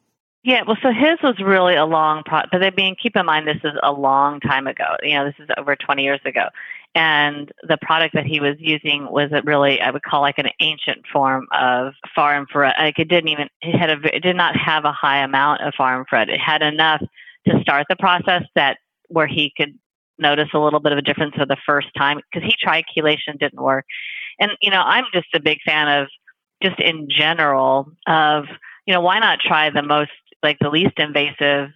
[0.44, 3.46] Yeah, well, so his was really a long pro, but I mean, keep in mind
[3.48, 4.96] this is a long time ago.
[5.02, 6.46] You know, this is over 20 years ago,
[6.94, 10.48] and the product that he was using was a really I would call like an
[10.60, 12.74] ancient form of far infrared.
[12.78, 15.74] Like it didn't even it had a it did not have a high amount of
[15.76, 16.28] far infrared.
[16.28, 17.02] It had enough
[17.48, 18.78] to start the process that
[19.08, 19.76] where he could
[20.20, 23.38] notice a little bit of a difference for the first time because he tried chelation
[23.40, 23.84] didn't work,
[24.40, 26.08] and you know I'm just a big fan of
[26.62, 28.44] just in general of
[28.86, 30.10] you know why not try the most
[30.42, 31.70] like the least invasive,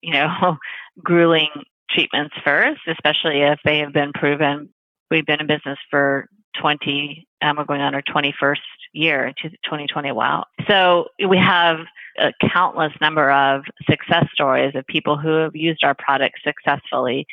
[0.00, 0.56] you know,
[1.02, 1.50] grueling
[1.90, 4.70] treatments first, especially if they have been proven.
[5.10, 6.28] We've been in business for
[6.60, 8.56] 20, um, we're going on our 21st
[8.92, 10.12] year, 2020.
[10.12, 10.44] Wow.
[10.68, 11.78] So we have
[12.18, 17.26] a countless number of success stories of people who have used our product successfully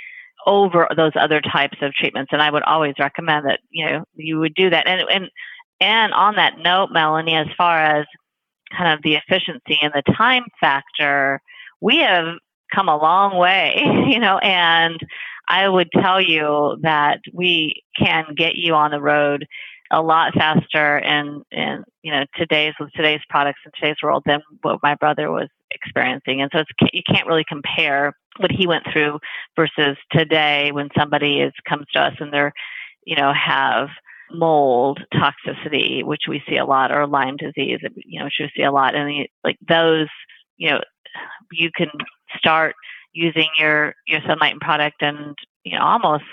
[0.46, 2.32] over those other types of treatments.
[2.34, 4.88] And I would always recommend that, you know, you would do that.
[4.88, 5.30] And, and,
[5.80, 8.06] and on that note, Melanie, as far as
[8.78, 11.42] kind of the efficiency and the time factor,
[11.82, 12.36] we have
[12.74, 15.00] come a long way, you know, and
[15.48, 19.46] I would tell you that we can get you on the road
[19.92, 24.42] a lot faster in, in you know today's with today's products in today's world than
[24.62, 26.42] what my brother was experiencing.
[26.42, 29.20] And so it's, you can't really compare what he went through
[29.56, 32.54] versus today when somebody is comes to us and they're
[33.06, 33.90] you know have
[34.34, 38.64] mold toxicity, which we see a lot, or Lyme disease, you know, which we see
[38.64, 38.96] a lot.
[38.96, 40.08] And like those,
[40.58, 40.82] you know,
[41.52, 41.90] you can
[42.38, 42.76] start
[43.14, 46.24] using your your Sunlighten product, and you know, almost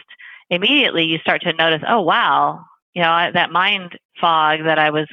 [0.49, 5.07] immediately you start to notice, oh wow, you know, that mind fog that I was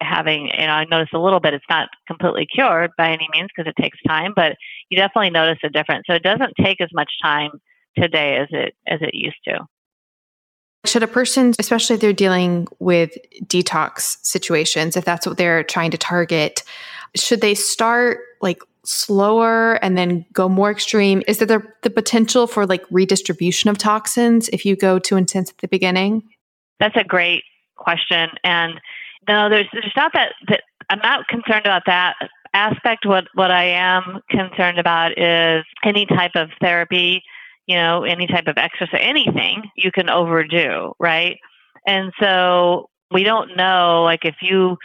[0.00, 1.54] having, you know, I noticed a little bit.
[1.54, 4.56] It's not completely cured by any means because it takes time, but
[4.88, 6.04] you definitely notice a difference.
[6.06, 7.50] So it doesn't take as much time
[7.96, 9.60] today as it as it used to.
[10.84, 15.90] Should a person, especially if they're dealing with detox situations, if that's what they're trying
[15.92, 16.62] to target,
[17.16, 21.22] should they start like slower and then go more extreme?
[21.26, 25.50] Is there the, the potential for like redistribution of toxins if you go too intense
[25.50, 26.22] at the beginning?
[26.80, 27.44] That's a great
[27.76, 28.30] question.
[28.42, 28.80] And
[29.26, 32.16] no, there's, there's not that, that I'm not concerned about that
[32.52, 33.06] aspect.
[33.06, 37.22] What, what I am concerned about is any type of therapy
[37.66, 41.38] you know, any type of exercise, anything you can overdo, right?
[41.86, 44.76] And so we don't know, like if you,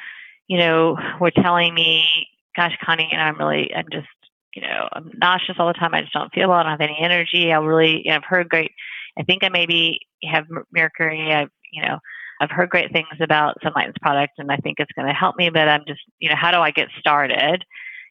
[0.48, 4.08] you know, were telling me, gosh, Connie, and I'm really, I'm just,
[4.56, 5.94] you know, I'm nauseous all the time.
[5.94, 6.58] I just don't feel well.
[6.58, 7.52] I don't have any energy.
[7.52, 8.72] I really, you know, I've heard great,
[9.18, 11.34] I think I maybe have mercury.
[11.34, 12.00] I've, you know,
[12.42, 15.50] I've heard great things about Sunlighten's product and I think it's going to help me,
[15.50, 17.64] but I'm just, you know, how do I get started?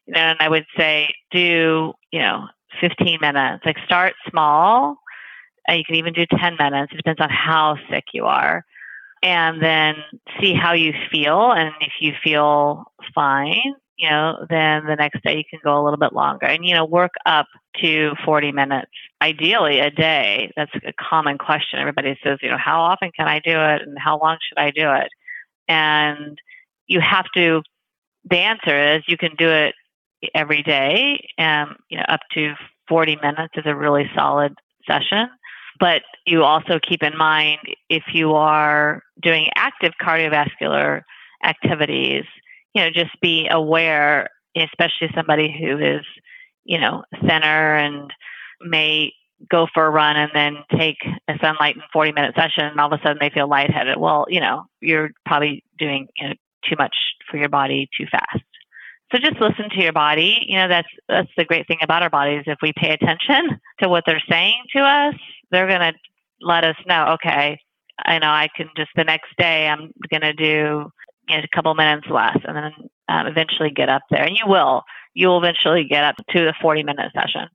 [0.06, 2.46] You know, and I would say do, you know,
[2.80, 3.64] 15 minutes.
[3.64, 4.96] Like start small.
[5.66, 6.92] and you can even do 10 minutes.
[6.92, 8.64] It depends on how sick you are.
[9.22, 9.96] And then
[10.40, 11.52] see how you feel.
[11.52, 15.82] And if you feel fine, you know, then the next day you can go a
[15.82, 17.46] little bit longer and, you know, work up
[17.82, 20.52] to 40 minutes, ideally a day.
[20.56, 21.80] That's a common question.
[21.80, 24.70] Everybody says, you know, how often can I do it and how long should I
[24.70, 25.08] do it?
[25.66, 26.38] And
[26.86, 27.62] you have to,
[28.30, 29.74] the answer is you can do it
[30.34, 31.28] every day.
[31.38, 32.54] and you know, up to
[32.88, 34.54] 40 minutes is a really solid
[34.86, 35.28] session.
[35.80, 41.02] But you also keep in mind if you are doing active cardiovascular
[41.44, 42.24] activities,
[42.74, 46.04] you know, just be aware, especially somebody who is,
[46.64, 48.12] you know, thinner and
[48.60, 49.12] may
[49.48, 50.98] go for a run and then take
[51.28, 53.96] a Sunlighten 40 minute session and all of a sudden they feel lightheaded.
[53.98, 56.34] Well, you know, you're probably doing you know,
[56.68, 56.94] too much
[57.30, 58.42] for your body too fast.
[59.12, 60.44] So just listen to your body.
[60.46, 62.44] You know, that's that's the great thing about our bodies.
[62.46, 65.14] If we pay attention to what they're saying to us,
[65.50, 65.98] they're to
[66.40, 67.58] let us know, okay,
[68.04, 69.92] I know I can just the next day I'm
[70.22, 70.90] to do
[71.28, 72.72] you know, a couple minutes less and then
[73.08, 74.22] um, eventually get up there.
[74.22, 74.82] And you will.
[75.14, 77.48] You'll eventually get up to the 40 minute session.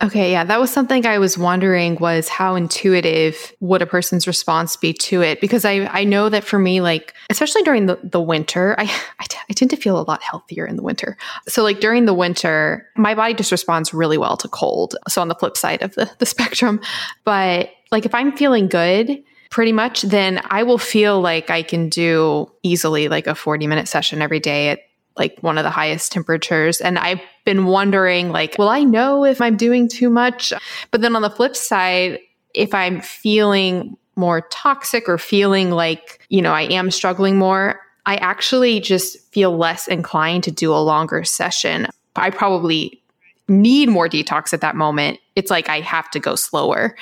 [0.00, 4.76] Okay, yeah, that was something I was wondering was how intuitive would a person's response
[4.76, 5.40] be to it?
[5.40, 8.84] Because I, I know that for me, like, especially during the, the winter, I,
[9.18, 11.16] I, t- I tend to feel a lot healthier in the winter.
[11.48, 14.94] So, like, during the winter, my body just responds really well to cold.
[15.08, 16.80] So, on the flip side of the, the spectrum.
[17.24, 21.88] But, like, if I'm feeling good, pretty much, then I will feel like I can
[21.88, 24.80] do easily like a 40 minute session every day at
[25.18, 26.80] like one of the highest temperatures.
[26.80, 30.52] And I've been wondering, like, will I know if I'm doing too much?
[30.90, 32.18] But then on the flip side,
[32.54, 38.16] if I'm feeling more toxic or feeling like, you know, I am struggling more, I
[38.16, 41.86] actually just feel less inclined to do a longer session.
[42.16, 43.02] I probably
[43.48, 45.18] need more detox at that moment.
[45.36, 46.96] It's like I have to go slower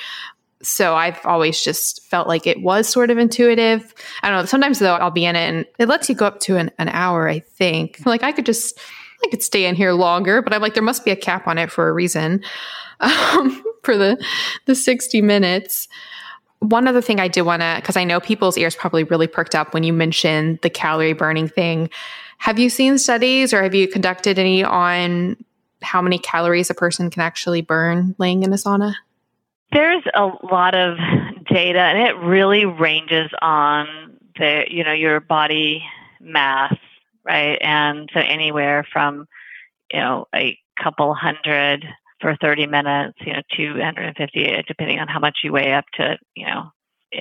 [0.61, 3.93] so I've always just felt like it was sort of intuitive.
[4.23, 4.45] I don't know.
[4.45, 6.89] Sometimes though, I'll be in it and it lets you go up to an, an
[6.89, 8.05] hour, I think.
[8.05, 8.79] Like I could just
[9.23, 11.57] I could stay in here longer, but I'm like, there must be a cap on
[11.57, 12.43] it for a reason
[12.99, 14.23] um, for the
[14.65, 15.87] the 60 minutes.
[16.59, 19.53] One other thing I did want to, because I know people's ears probably really perked
[19.53, 21.89] up when you mentioned the calorie burning thing.
[22.39, 25.37] Have you seen studies or have you conducted any on
[25.83, 28.95] how many calories a person can actually burn laying in a sauna?
[29.71, 30.97] There's a lot of
[31.49, 35.83] data, and it really ranges on the you know your body
[36.21, 36.75] mass,
[37.25, 37.57] right?
[37.61, 39.27] And so anywhere from
[39.91, 41.85] you know a couple hundred
[42.21, 46.17] for 30 minutes, you know, 250, uh, depending on how much you weigh up to,
[46.35, 46.71] you know,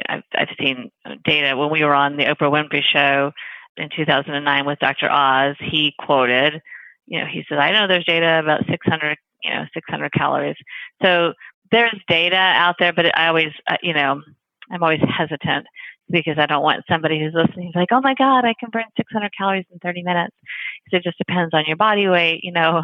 [0.08, 0.90] I've, I've seen
[1.24, 3.32] data when we were on the Oprah Winfrey show
[3.76, 5.10] in 2009 with Dr.
[5.10, 6.60] Oz, he quoted,
[7.06, 10.56] you know, he said, I know there's data about 600, you know, 600 calories.
[11.02, 11.34] So
[11.70, 14.22] there's data out there, but I always, uh, you know,
[14.70, 15.66] I'm always hesitant
[16.10, 19.30] because I don't want somebody who's listening like, oh my God, I can burn 600
[19.36, 20.36] calories in 30 minutes.
[20.84, 22.82] Because it just depends on your body weight, you know.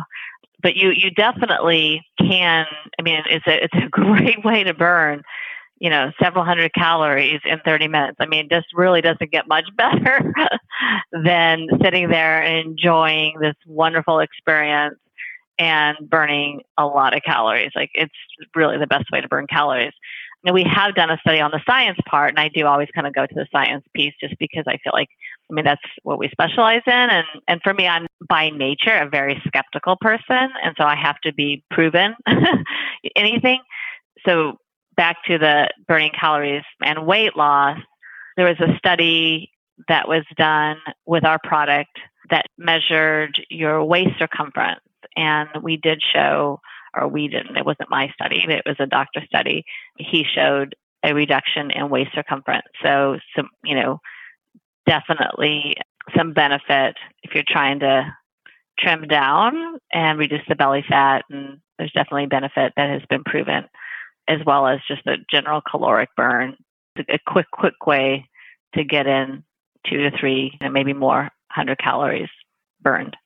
[0.60, 2.66] But you you definitely can.
[2.98, 5.22] I mean, it's a it's a great way to burn,
[5.78, 8.16] you know, several hundred calories in 30 minutes.
[8.20, 10.32] I mean, this really doesn't get much better
[11.12, 14.98] than sitting there and enjoying this wonderful experience
[15.58, 17.72] and burning a lot of calories.
[17.74, 18.14] Like it's
[18.54, 19.92] really the best way to burn calories.
[20.44, 23.06] And we have done a study on the science part, and I do always kind
[23.06, 25.08] of go to the science piece just because I feel like,
[25.48, 26.92] I mean, that's what we specialize in.
[26.92, 30.48] And, and for me, I'm by nature a very skeptical person.
[30.64, 32.16] And so I have to be proven
[33.16, 33.60] anything.
[34.26, 34.56] So
[34.96, 37.78] back to the burning calories and weight loss,
[38.36, 39.52] there was a study
[39.88, 40.76] that was done
[41.06, 41.98] with our product
[42.30, 44.80] that measured your waist circumference.
[45.16, 46.60] And we did show
[46.94, 49.64] or we didn't, it wasn't my study, it was a doctor study.
[49.98, 52.66] He showed a reduction in waist circumference.
[52.84, 53.98] So, some, you know,
[54.86, 55.74] definitely
[56.16, 58.14] some benefit if you're trying to
[58.78, 61.24] trim down and reduce the belly fat.
[61.30, 63.64] And there's definitely benefit that has been proven,
[64.28, 66.56] as well as just a general caloric burn.
[67.08, 68.28] A quick, quick way
[68.74, 69.44] to get in
[69.88, 72.28] two to three, and maybe more hundred calories
[72.82, 73.16] burned.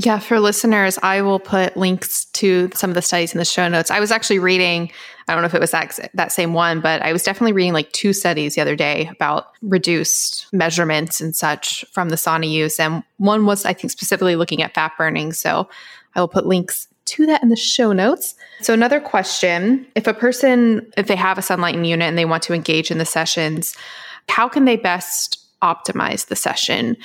[0.00, 3.66] Yeah, for listeners, I will put links to some of the studies in the show
[3.66, 3.90] notes.
[3.90, 4.92] I was actually reading,
[5.26, 7.72] I don't know if it was that, that same one, but I was definitely reading
[7.72, 12.78] like two studies the other day about reduced measurements and such from the sauna use.
[12.78, 15.32] And one was, I think, specifically looking at fat burning.
[15.32, 15.68] So
[16.14, 18.36] I will put links to that in the show notes.
[18.60, 22.44] So, another question if a person, if they have a Sunlighten unit and they want
[22.44, 23.74] to engage in the sessions,
[24.28, 26.96] how can they best optimize the session?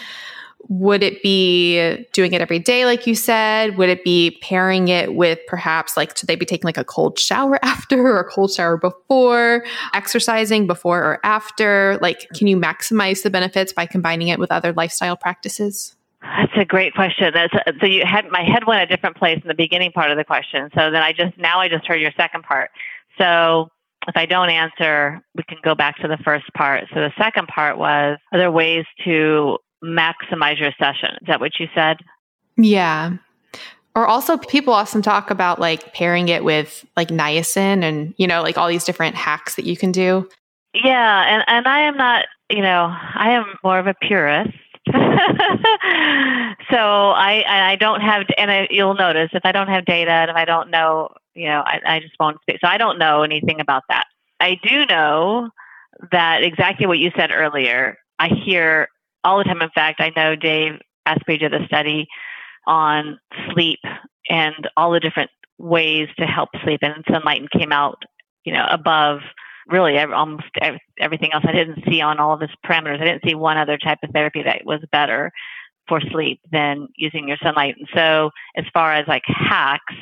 [0.69, 5.13] Would it be doing it every day like you said would it be pairing it
[5.13, 8.51] with perhaps like should they be taking like a cold shower after or a cold
[8.51, 14.39] shower before exercising before or after like can you maximize the benefits by combining it
[14.39, 17.33] with other lifestyle practices that's a great question.
[17.33, 20.17] That's, so you had my head went a different place in the beginning part of
[20.17, 20.69] the question.
[20.73, 22.71] So then I just now I just heard your second part.
[23.17, 23.69] So
[24.07, 26.85] if I don't answer, we can go back to the first part.
[26.93, 31.09] So the second part was are there ways to maximize your session.
[31.21, 31.97] Is that what you said?
[32.57, 33.17] Yeah.
[33.95, 38.41] Or also people often talk about like pairing it with like niacin and, you know,
[38.41, 40.27] like all these different hacks that you can do.
[40.73, 41.25] Yeah.
[41.27, 44.57] And, and I am not, you know, I am more of a purist.
[44.87, 44.93] so
[46.75, 50.35] I I don't have and I, you'll notice if I don't have data and if
[50.35, 53.61] I don't know you know I, I just won't speak so I don't know anything
[53.61, 54.03] about that
[54.41, 55.51] I do know
[56.11, 58.89] that exactly what you said earlier I hear
[59.23, 59.61] all the time.
[59.61, 62.07] In fact, I know Dave Asprey did a study
[62.67, 63.19] on
[63.51, 63.79] sleep
[64.29, 68.03] and all the different ways to help sleep, and Sunlighten came out,
[68.43, 69.19] you know, above
[69.67, 70.45] really almost
[70.99, 71.43] everything else.
[71.47, 73.01] I didn't see on all of his parameters.
[73.01, 75.31] I didn't see one other type of therapy that was better
[75.87, 77.75] for sleep than using your Sunlighten.
[77.79, 79.93] And so, as far as like hacks,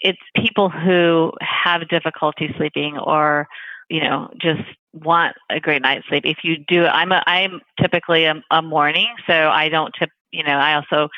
[0.00, 3.46] it's people who have difficulty sleeping or
[3.90, 4.62] you know just
[4.92, 6.24] want a great night's sleep.
[6.24, 10.10] If you do, I'm a, I'm typically a, a morning, so I don't tip.
[10.32, 11.08] You know, I also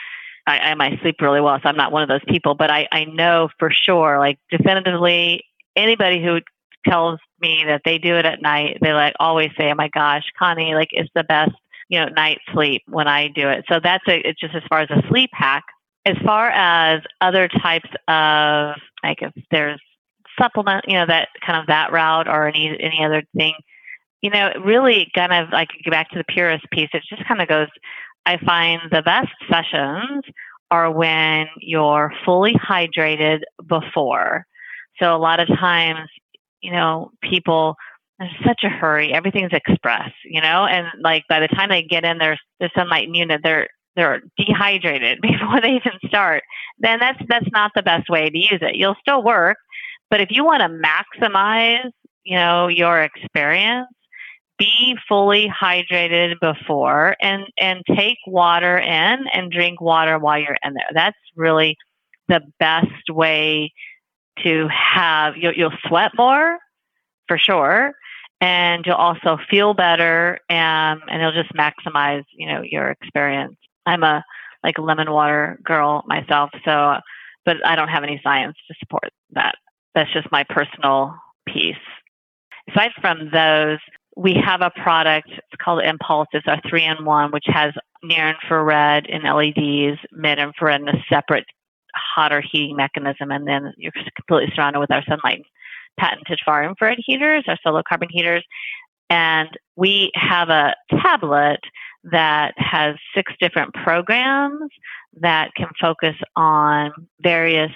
[0.47, 2.55] I, I might sleep really well, so I'm not one of those people.
[2.55, 5.45] But I I know for sure, like definitively,
[5.77, 6.41] anybody who
[6.89, 10.25] tells me that they do it at night, they like always say, "Oh my gosh,
[10.39, 11.53] Connie, like it's the best."
[11.89, 13.67] You know, night sleep when I do it.
[13.69, 15.65] So that's a, it's just as far as a sleep hack.
[16.07, 19.79] As far as other types of, like if there's
[20.41, 23.55] supplement, you know, that kind of that route or any any other thing,
[24.21, 26.91] you know, really kind of like go back to the purist piece.
[26.93, 27.69] It just kind of goes.
[28.25, 30.23] I find the best sessions
[30.71, 34.47] are when you're fully hydrated before.
[35.01, 36.09] So a lot of times,
[36.61, 37.77] you know, people
[38.19, 39.13] there's such a hurry.
[39.13, 43.17] Everything's express, you know, and like by the time they get in their their Sunlighten
[43.17, 46.43] unit, they're they're dehydrated before they even start,
[46.79, 48.77] then that's that's not the best way to use it.
[48.77, 49.59] You'll still work,
[50.13, 51.91] but if you want to maximize,
[52.23, 53.89] you know, your experience,
[54.59, 60.75] be fully hydrated before and and take water in and drink water while you're in
[60.75, 60.91] there.
[60.93, 61.79] That's really
[62.29, 63.73] the best way
[64.45, 66.59] to have you'll, you'll sweat more
[67.27, 67.95] for sure
[68.43, 74.03] and you'll also feel better and and it'll just maximize you know your experience i'm
[74.03, 74.25] a
[74.65, 76.97] like lemon water girl myself so
[77.45, 79.55] but i don't have any science to support that
[79.95, 81.15] that's just my personal
[81.47, 81.77] piece.
[82.71, 83.79] Aside from those
[84.17, 86.27] we have a product it's called mPulse.
[86.33, 87.73] It's our three in one which has
[88.03, 91.47] near infrared and leds mid infrared and a separate
[91.95, 93.31] hotter heating mechanism.
[93.31, 95.45] And then you're completely surrounded with our Sunlighten
[95.99, 98.45] patented far infrared heaters, our Solocarbon heaters.
[99.11, 101.61] And we have a tablet
[102.05, 104.71] that has six different programs
[105.21, 107.73] that can focus on various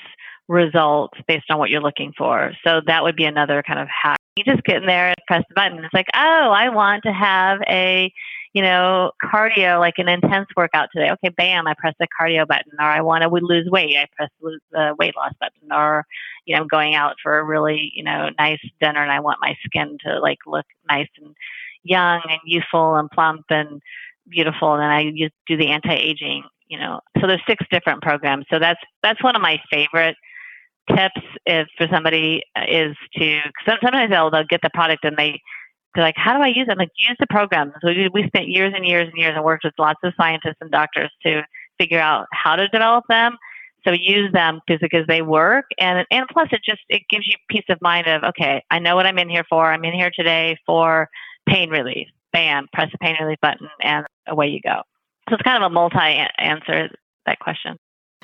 [0.48, 2.52] results based on what you're looking for.
[2.64, 4.18] So that would be another kind of hack.
[4.36, 5.82] You just get in there and press the button.
[5.82, 8.12] It's like, oh, I want to have a
[8.56, 11.10] you know, cardio, like an intense workout today.
[11.10, 12.72] Okay, bam, I press the cardio button.
[12.78, 15.70] Or I want to lose weight, I press the weight loss button.
[15.70, 16.06] Or,
[16.46, 19.42] you know, I'm going out for a really, you know, nice dinner and I want
[19.42, 21.36] my skin to like look nice and
[21.82, 23.82] young and youthful and plump and
[24.26, 24.72] beautiful.
[24.72, 27.00] And then I just do the anti-aging, you know.
[27.20, 28.46] So there's six different programs.
[28.50, 30.16] So that's that's one of my favorite
[30.88, 35.40] tips is for somebody uh, is to sometimes they'll, they'll get the product and they
[35.94, 36.72] they're like, how do I use it?
[36.72, 37.72] I'm like, use the programs.
[37.82, 40.70] We, we spent years and years and years and worked with lots of scientists and
[40.70, 41.42] doctors to
[41.78, 43.36] figure out how to develop them.
[43.86, 47.64] So use them because they work, and and plus it just it gives you peace
[47.68, 49.64] of mind of okay, I know what I'm in here for.
[49.64, 51.08] I'm in here today for
[51.48, 52.08] pain relief.
[52.32, 54.82] Bam, press the pain relief button, and away you go.
[55.28, 56.88] So it's kind of a multi answer
[57.26, 57.78] that question.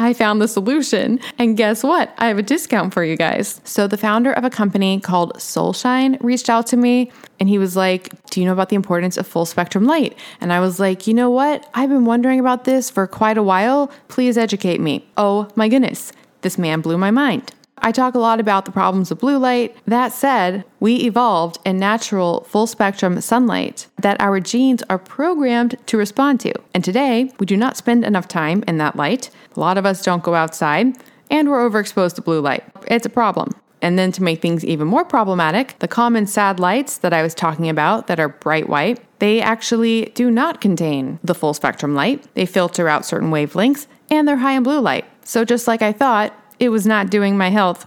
[0.00, 1.20] I found the solution.
[1.38, 2.14] And guess what?
[2.16, 3.60] I have a discount for you guys.
[3.64, 7.76] So, the founder of a company called Solshine reached out to me and he was
[7.76, 10.18] like, Do you know about the importance of full spectrum light?
[10.40, 11.68] And I was like, You know what?
[11.74, 13.92] I've been wondering about this for quite a while.
[14.08, 15.06] Please educate me.
[15.18, 16.12] Oh my goodness.
[16.40, 17.52] This man blew my mind.
[17.82, 19.74] I talk a lot about the problems of blue light.
[19.86, 25.96] That said, we evolved in natural full spectrum sunlight that our genes are programmed to
[25.96, 26.52] respond to.
[26.74, 29.30] And today, we do not spend enough time in that light.
[29.56, 30.96] A lot of us don't go outside,
[31.30, 32.64] and we're overexposed to blue light.
[32.86, 33.50] It's a problem.
[33.82, 37.34] And then to make things even more problematic, the common sad lights that I was
[37.34, 42.26] talking about that are bright white, they actually do not contain the full spectrum light.
[42.34, 45.06] They filter out certain wavelengths and they're high in blue light.
[45.24, 47.86] So just like I thought, it was not doing my health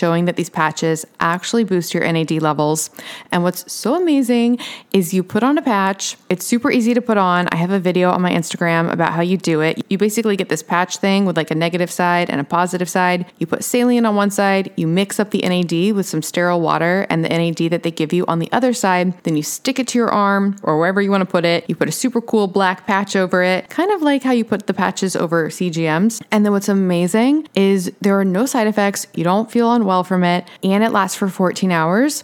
[0.01, 2.89] showing that these patches actually boost your NAD levels.
[3.31, 4.57] And what's so amazing
[4.93, 7.47] is you put on a patch, it's super easy to put on.
[7.51, 9.85] I have a video on my Instagram about how you do it.
[9.91, 13.27] You basically get this patch thing with like a negative side and a positive side.
[13.37, 17.05] You put saline on one side, you mix up the NAD with some sterile water
[17.11, 19.13] and the NAD that they give you on the other side.
[19.21, 21.69] Then you stick it to your arm or wherever you want to put it.
[21.69, 24.65] You put a super cool black patch over it, kind of like how you put
[24.65, 26.23] the patches over CGMs.
[26.31, 29.05] And then what's amazing is there are no side effects.
[29.13, 32.23] You don't feel unwell from it, and it lasts for 14 hours.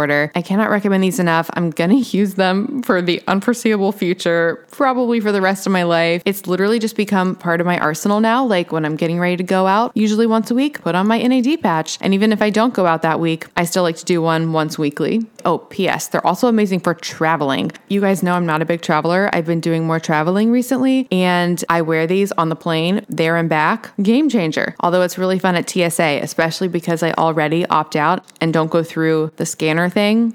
[0.00, 0.32] order.
[0.34, 1.50] I cannot recommend these enough.
[1.52, 5.82] I'm going to use them for the unforeseeable future, probably for the rest of my
[5.82, 6.22] life.
[6.24, 8.44] It's literally just become part of my arsenal now.
[8.44, 11.18] Like when I'm getting ready to go out, usually once a week, put on my
[11.20, 11.98] NAD patch.
[12.00, 14.52] And even if I don't go out that week, I still like to do one
[14.54, 15.26] once weekly.
[15.44, 16.08] Oh, P.S.
[16.08, 17.72] They're also amazing for traveling.
[17.88, 19.30] You guys know I'm not a big traveler.
[19.32, 23.48] I've been doing more traveling recently, and I wear these on the plane there and
[23.48, 23.96] back.
[24.02, 24.74] Game changer.
[24.80, 28.82] Although it's really fun at TSA, especially because I already opt out and don't go
[28.82, 30.34] through the scanner thing.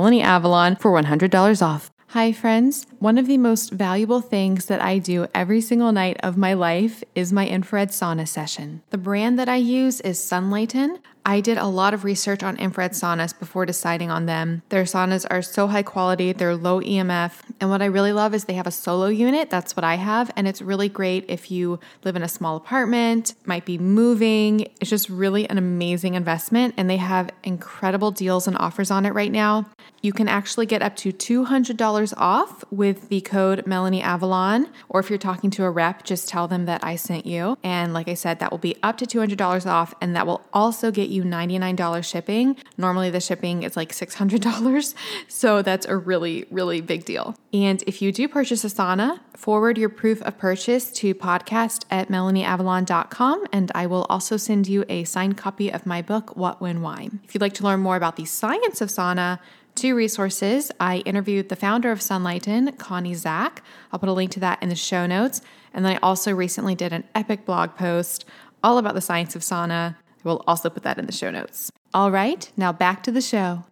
[0.00, 1.90] melanieavalon for $100 off.
[2.08, 2.86] Hi, friends.
[2.98, 7.04] One of the most valuable things that I do every single night of my life
[7.14, 8.82] is my infrared sauna session.
[8.90, 10.98] The brand that I use is Sunlighten.
[11.24, 14.62] I did a lot of research on infrared saunas before deciding on them.
[14.70, 18.44] Their saunas are so high quality, they're low EMF, and what I really love is
[18.44, 19.50] they have a solo unit.
[19.50, 23.34] That's what I have, and it's really great if you live in a small apartment,
[23.44, 24.62] might be moving.
[24.80, 29.14] It's just really an amazing investment, and they have incredible deals and offers on it
[29.14, 29.66] right now.
[30.02, 35.10] You can actually get up to $200 off with the code Melanie Avalon, or if
[35.10, 37.58] you're talking to a rep, just tell them that I sent you.
[37.62, 40.90] And like I said, that will be up to $200 off, and that will also
[40.90, 42.56] get you $99 shipping.
[42.78, 44.94] Normally, the shipping is like $600.
[45.28, 47.34] So that's a really, really big deal.
[47.52, 52.08] And if you do purchase a sauna, forward your proof of purchase to podcast at
[52.08, 53.46] melanieavalon.com.
[53.52, 57.20] And I will also send you a signed copy of my book, What, When, Wine.
[57.24, 59.38] If you'd like to learn more about the science of sauna,
[59.74, 60.70] Two resources.
[60.78, 63.62] I interviewed the founder of Sunlighten, Connie Zack.
[63.92, 65.40] I'll put a link to that in the show notes.
[65.72, 68.24] And then I also recently did an epic blog post
[68.62, 69.96] all about the science of sauna.
[69.96, 71.70] I will also put that in the show notes.
[71.94, 73.64] All right, now back to the show.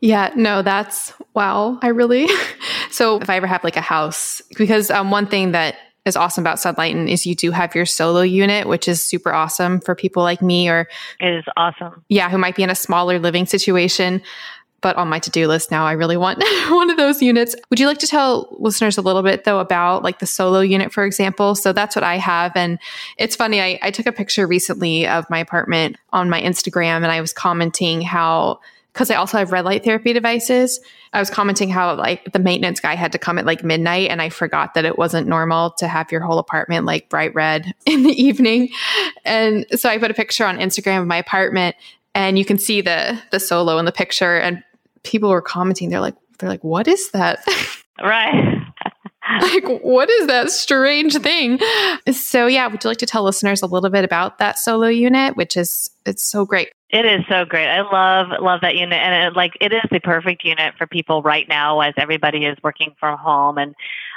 [0.00, 1.78] Yeah, no, that's wow.
[1.82, 2.28] I really,
[2.90, 5.76] so if I ever have like a house, because um, one thing that
[6.06, 9.80] is awesome about Sunlighten is you do have your solo unit, which is super awesome
[9.80, 10.88] for people like me or
[11.20, 12.04] it is awesome.
[12.08, 14.22] Yeah, who might be in a smaller living situation.
[14.82, 17.54] But on my to-do list now, I really want one of those units.
[17.68, 20.90] Would you like to tell listeners a little bit though about like the solo unit,
[20.90, 21.54] for example?
[21.54, 22.52] So that's what I have.
[22.54, 22.78] And
[23.18, 27.08] it's funny, I, I took a picture recently of my apartment on my Instagram and
[27.08, 28.60] I was commenting how
[29.00, 30.78] because I also have red light therapy devices.
[31.14, 34.20] I was commenting how like the maintenance guy had to come at like midnight and
[34.20, 38.02] I forgot that it wasn't normal to have your whole apartment like bright red in
[38.02, 38.68] the evening.
[39.24, 41.76] And so I put a picture on Instagram of my apartment
[42.14, 44.62] and you can see the the solo in the picture and
[45.02, 47.42] people were commenting they're like they're like what is that?
[48.02, 48.56] Right.
[49.42, 51.58] like what is that strange thing
[52.10, 55.36] so yeah would you like to tell listeners a little bit about that solo unit
[55.36, 57.68] which is it's so great it is so great.
[57.68, 61.22] I love love that unit, and it, like it is the perfect unit for people
[61.22, 63.74] right now as everybody is working from home and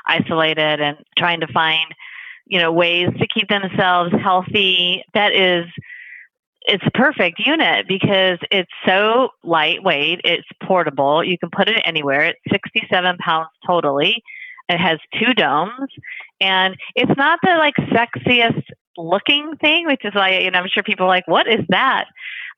[0.07, 1.93] isolated and trying to find
[2.45, 5.03] you know ways to keep themselves healthy.
[5.13, 5.65] That is
[6.65, 10.21] it's a perfect unit because it's so lightweight.
[10.23, 11.23] It's portable.
[11.23, 12.21] You can put it anywhere.
[12.21, 14.23] It's 67 pounds totally.
[14.69, 15.89] It has two domes,
[16.39, 18.63] and it's not the like sexiest
[18.97, 22.05] looking thing, which is why you know I'm sure people are like, what is that?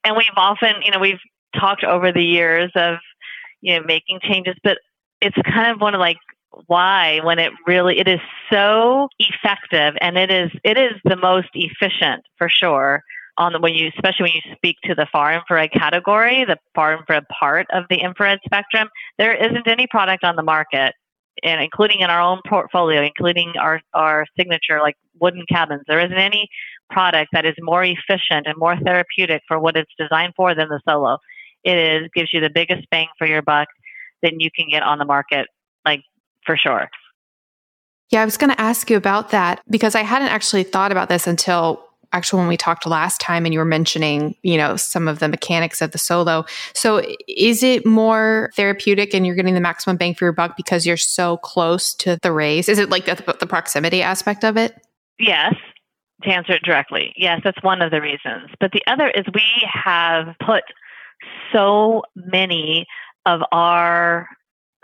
[0.05, 1.19] And we've often, you know, we've
[1.59, 2.97] talked over the years of
[3.61, 4.77] you know making changes, but
[5.21, 6.17] it's kind of one of like
[6.67, 8.19] why when it really it is
[8.51, 13.01] so effective and it is it is the most efficient for sure
[13.37, 16.97] on the when you especially when you speak to the far infrared category the far
[16.97, 18.87] infrared part of the infrared spectrum
[19.17, 20.93] there isn't any product on the market
[21.43, 26.17] and including in our own portfolio, including our, our signature like wooden cabins, there isn't
[26.17, 26.47] any
[26.89, 30.79] product that is more efficient and more therapeutic for what it's designed for than the
[30.87, 31.17] Solo.
[31.63, 33.67] It is gives you the biggest bang for your buck
[34.21, 35.47] than you can get on the market,
[35.86, 36.01] like
[36.45, 36.89] for sure.
[38.12, 41.09] Yeah, I was going to ask you about that because I hadn't actually thought about
[41.09, 41.83] this until
[42.13, 45.28] actually when we talked last time and you were mentioning, you know, some of the
[45.28, 46.45] mechanics of the solo.
[46.74, 50.86] So is it more therapeutic and you're getting the maximum bang for your buck because
[50.86, 52.70] you're so close to the rays?
[52.70, 54.75] Is it like the, the proximity aspect of it?
[55.20, 55.55] Yes.
[56.24, 58.50] To answer it directly, yes, that's one of the reasons.
[58.59, 60.63] But the other is we have put
[61.54, 62.86] so many
[63.25, 64.28] of our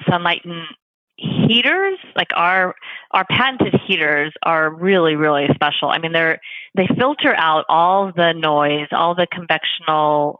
[0.08, 0.66] Sunlighten
[1.18, 2.74] heaters like our
[3.12, 6.40] our patented heaters are really really special i mean they're
[6.76, 10.38] they filter out all the noise all the convectional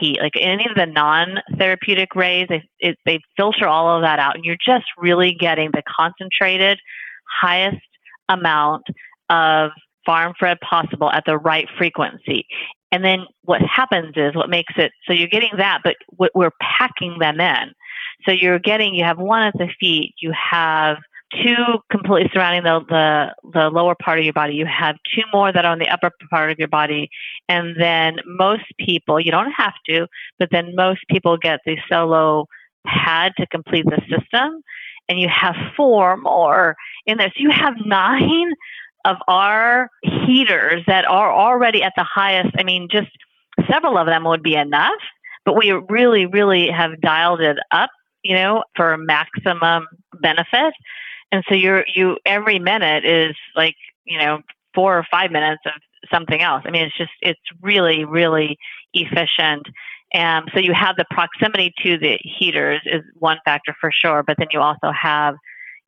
[0.00, 0.20] heat.
[0.20, 4.44] Like any of the non-therapeutic rays, they, it, they filter all of that out, and
[4.44, 6.78] you're just really getting the concentrated,
[7.40, 7.82] highest
[8.28, 8.84] amount
[9.28, 9.70] of
[10.04, 12.46] far infrared possible at the right frequency.
[12.90, 15.96] And then what happens is what makes it so you're getting that, but
[16.34, 17.72] we're packing them in.
[18.26, 20.98] So you're getting you have one at the feet, you have
[21.42, 24.54] two completely surrounding the, the, the lower part of your body.
[24.54, 27.08] You have two more that are on the upper part of your body.
[27.48, 30.06] And then most people, you don't have to,
[30.38, 32.46] but then most people get the solo
[32.86, 34.62] pad to complete the system.
[35.08, 36.76] And you have four more
[37.06, 37.28] in there.
[37.28, 38.52] So you have nine
[39.04, 42.50] of our heaters that are already at the highest.
[42.58, 43.10] I mean, just
[43.70, 45.00] several of them would be enough,
[45.44, 47.90] but we really, really have dialed it up,
[48.22, 49.86] you know, for maximum
[50.20, 50.74] benefit.
[51.30, 53.74] And so you're you every minute is like
[54.04, 54.40] you know
[54.74, 55.72] four or five minutes of
[56.12, 56.62] something else.
[56.66, 58.58] I mean, it's just it's really really
[58.92, 59.66] efficient.
[60.14, 64.36] And so you have the proximity to the heaters is one factor for sure, but
[64.38, 65.36] then you also have,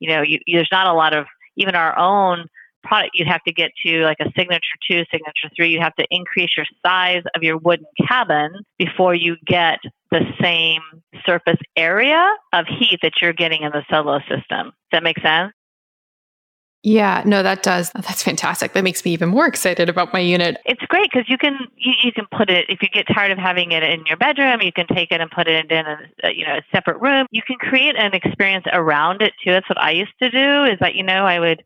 [0.00, 1.26] you know, you, there's not a lot of
[1.56, 2.46] even our own
[2.84, 5.70] product you'd have to get to like a signature two, signature three.
[5.70, 9.78] You have to increase your size of your wooden cabin before you get
[10.10, 10.82] the same
[11.26, 14.66] surface area of heat that you're getting in the solo system.
[14.66, 15.52] Does that make sense?
[16.86, 17.90] Yeah, no, that does.
[17.92, 18.74] That's fantastic.
[18.74, 20.58] That makes me even more excited about my unit.
[20.66, 23.38] It's great because you can you, you, can put it if you get tired of
[23.38, 26.46] having it in your bedroom, you can take it and put it in a you
[26.46, 27.26] know a separate room.
[27.30, 29.52] You can create an experience around it too.
[29.52, 30.64] That's what I used to do.
[30.64, 31.64] Is that you know I would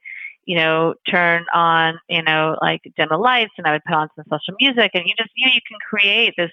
[0.48, 4.08] you know, turn on, you know, like dim the lights and I would put on
[4.16, 6.50] some social music and you just, you know, you can create this.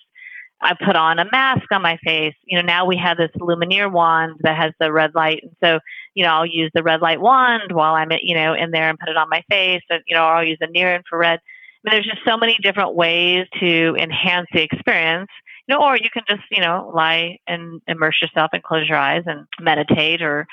[0.62, 2.34] I put on a mask on my face.
[2.44, 5.44] You know, now we have this Lumineer wand that has the red light.
[5.44, 5.80] And so,
[6.14, 9.00] you know, I'll use the red light wand while I'm, you know, in there and
[9.00, 9.84] put it on my face.
[9.90, 11.40] And, you know, I'll use a near infrared.
[11.40, 15.30] I mean, there's just so many different ways to enhance the experience.
[15.70, 18.98] You know, or you can just, you know, lie and immerse yourself and close your
[18.98, 20.48] eyes and meditate or,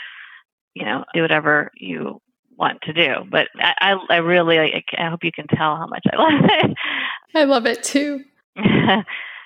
[0.74, 2.20] you know, do whatever you
[2.62, 3.14] want to do.
[3.30, 6.76] But I, I really, I, I hope you can tell how much I love it.
[7.34, 8.22] I love it too.
[8.56, 9.02] yeah,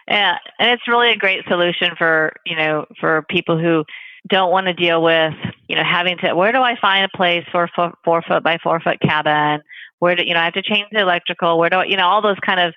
[0.06, 3.84] and it's really a great solution for you know for people who
[4.28, 5.34] don't want to deal with
[5.68, 8.42] you know having to where do I find a place for a four, four foot
[8.42, 9.62] by four foot cabin?
[9.98, 11.58] Where do you know I have to change the electrical?
[11.58, 12.74] Where do I, you know all those kind of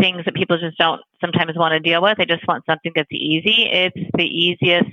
[0.00, 2.18] things that people just don't sometimes want to deal with.
[2.18, 3.68] They just want something that's easy.
[3.70, 4.90] It's the easiest,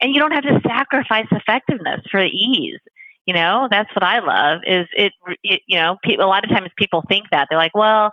[0.00, 2.80] and you don't have to sacrifice effectiveness for ease.
[3.26, 4.60] You know, that's what I love.
[4.66, 5.12] Is it?
[5.42, 8.12] it you know, people, a lot of times people think that they're like, well,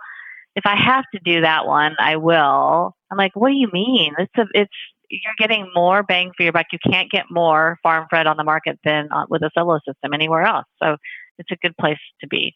[0.56, 2.94] if I have to do that one, I will.
[3.10, 4.14] I'm like, what do you mean?
[4.18, 4.72] It's a, it's
[5.08, 6.66] you're getting more bang for your buck.
[6.72, 10.12] You can't get more far infrared on the market than uh, with a solo system
[10.12, 10.66] anywhere else.
[10.82, 10.96] So
[11.38, 12.54] it's a good place to be.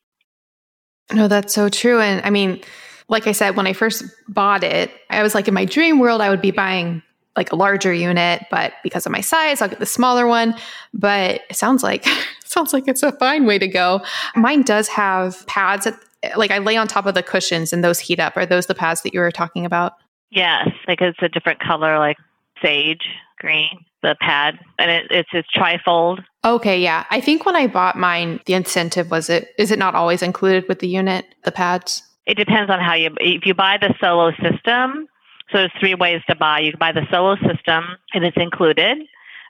[1.12, 2.00] No, that's so true.
[2.00, 2.60] And I mean,
[3.08, 6.20] like I said, when I first bought it, I was like, in my dream world,
[6.20, 7.02] I would be buying
[7.38, 10.54] like a larger unit, but because of my size, I'll get the smaller one.
[10.92, 12.04] But it sounds like
[12.44, 14.02] sounds like it's a fine way to go.
[14.34, 15.94] Mine does have pads at,
[16.36, 18.36] like I lay on top of the cushions and those heat up.
[18.36, 19.94] Are those the pads that you were talking about?
[20.30, 22.18] Yes, like it's a different color, like
[22.60, 23.06] sage
[23.38, 26.24] green, the pad, and it, it's it's trifold.
[26.44, 27.04] Okay, yeah.
[27.10, 30.66] I think when I bought mine, the incentive was it is it not always included
[30.68, 32.02] with the unit, the pads?
[32.26, 35.06] It depends on how you if you buy the solo system,
[35.50, 36.60] so there's three ways to buy.
[36.60, 38.98] You can buy the solo system and it's included.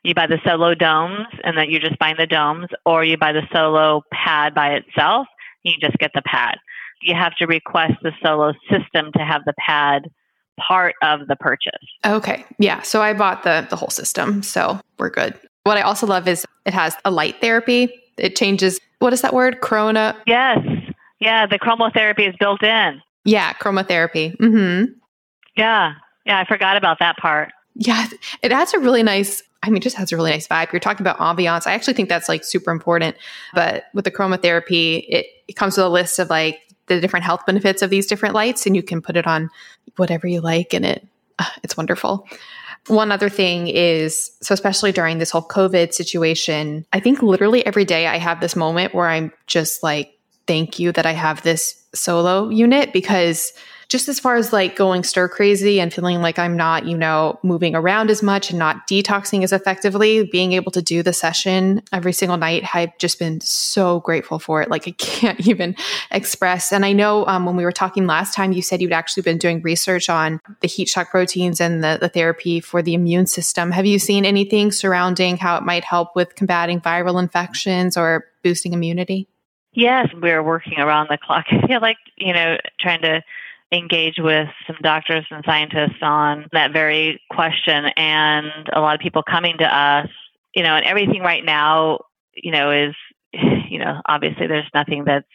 [0.04, 3.32] You buy the solo domes and then you're just buying the domes, or you buy
[3.32, 5.26] the solo pad by itself.
[5.64, 6.58] You just get the pad.
[7.02, 10.10] You have to request the solo system to have the pad
[10.58, 11.72] part of the purchase.
[12.04, 12.44] Okay.
[12.58, 12.82] Yeah.
[12.82, 14.42] So I bought the the whole system.
[14.42, 15.38] So we're good.
[15.64, 17.92] What I also love is it has a light therapy.
[18.16, 19.60] It changes what is that word?
[19.60, 20.16] Corona?
[20.26, 20.58] Yes.
[21.20, 23.02] Yeah, the chromotherapy is built in.
[23.24, 24.36] Yeah, chromotherapy.
[24.36, 24.92] Mm-hmm.
[25.58, 25.94] Yeah.
[26.24, 27.50] Yeah, I forgot about that part.
[27.74, 28.06] Yeah,
[28.42, 30.72] it adds a really nice I mean, just has a really nice vibe.
[30.72, 31.66] You're talking about ambiance.
[31.66, 33.16] I actually think that's like super important.
[33.54, 37.44] But with the chromotherapy, it, it comes with a list of like the different health
[37.44, 39.50] benefits of these different lights, and you can put it on
[39.96, 41.06] whatever you like, and it
[41.40, 42.26] uh, it's wonderful.
[42.86, 47.84] One other thing is so, especially during this whole COVID situation, I think literally every
[47.84, 50.16] day I have this moment where I'm just like,
[50.46, 53.52] thank you that I have this solo unit because
[53.88, 57.38] just as far as like going stir crazy and feeling like I'm not, you know,
[57.42, 61.82] moving around as much and not detoxing as effectively, being able to do the session
[61.90, 64.68] every single night, I've just been so grateful for it.
[64.68, 65.74] Like I can't even
[66.10, 66.70] express.
[66.70, 69.38] And I know um, when we were talking last time, you said you'd actually been
[69.38, 73.70] doing research on the heat shock proteins and the, the therapy for the immune system.
[73.70, 78.74] Have you seen anything surrounding how it might help with combating viral infections or boosting
[78.74, 79.28] immunity?
[79.72, 81.46] Yes, we're working around the clock.
[81.50, 83.22] I feel like, you know, trying to
[83.72, 89.22] engaged with some doctors and scientists on that very question, and a lot of people
[89.22, 90.08] coming to us,
[90.54, 91.98] you know, and everything right now,
[92.34, 92.94] you know, is,
[93.32, 95.26] you know, obviously there's nothing that's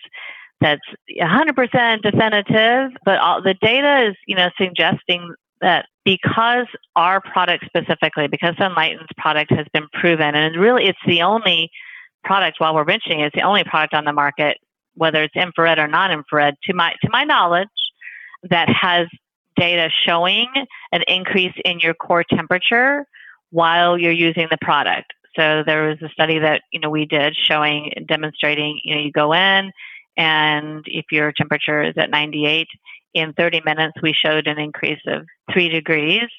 [0.61, 0.81] that's
[1.19, 8.27] 100% definitive, but all, the data is, you know, suggesting that because our product specifically,
[8.27, 11.69] because Sunlighten's product has been proven, and really it's the only
[12.23, 14.57] product while we're mentioning it, it's the only product on the market,
[14.95, 17.67] whether it's infrared or non-infrared, to my to my knowledge,
[18.49, 19.07] that has
[19.55, 20.47] data showing
[20.91, 23.05] an increase in your core temperature
[23.51, 25.13] while you're using the product.
[25.35, 29.11] So there was a study that you know we did showing demonstrating you know you
[29.11, 29.71] go in
[30.15, 32.67] and if your temperature is at 98
[33.13, 36.29] in 30 minutes we showed an increase of 3 degrees.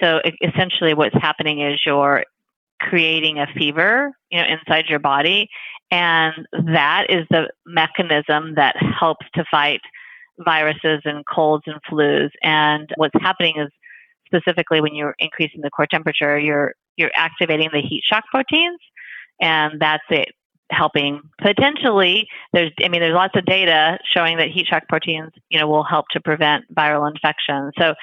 [0.00, 2.24] So essentially what's happening is you're
[2.80, 5.48] creating a fever you know inside your body
[5.90, 9.80] and that is the mechanism that helps to fight
[10.44, 12.30] viruses and colds and flus.
[12.42, 13.70] And what's happening is
[14.26, 18.78] specifically when you're increasing the core temperature you're you're activating the heat shock proteins
[19.40, 20.28] and that's it
[20.70, 25.58] helping potentially there's i mean there's lots of data showing that heat shock proteins you
[25.58, 27.70] know will help to prevent viral infection.
[27.78, 27.94] So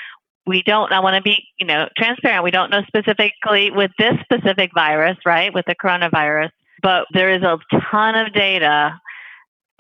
[0.46, 4.14] we don't i want to be you know transparent we don't know specifically with this
[4.24, 6.50] specific virus right with the coronavirus
[6.82, 7.58] but there is a
[7.92, 9.00] ton of data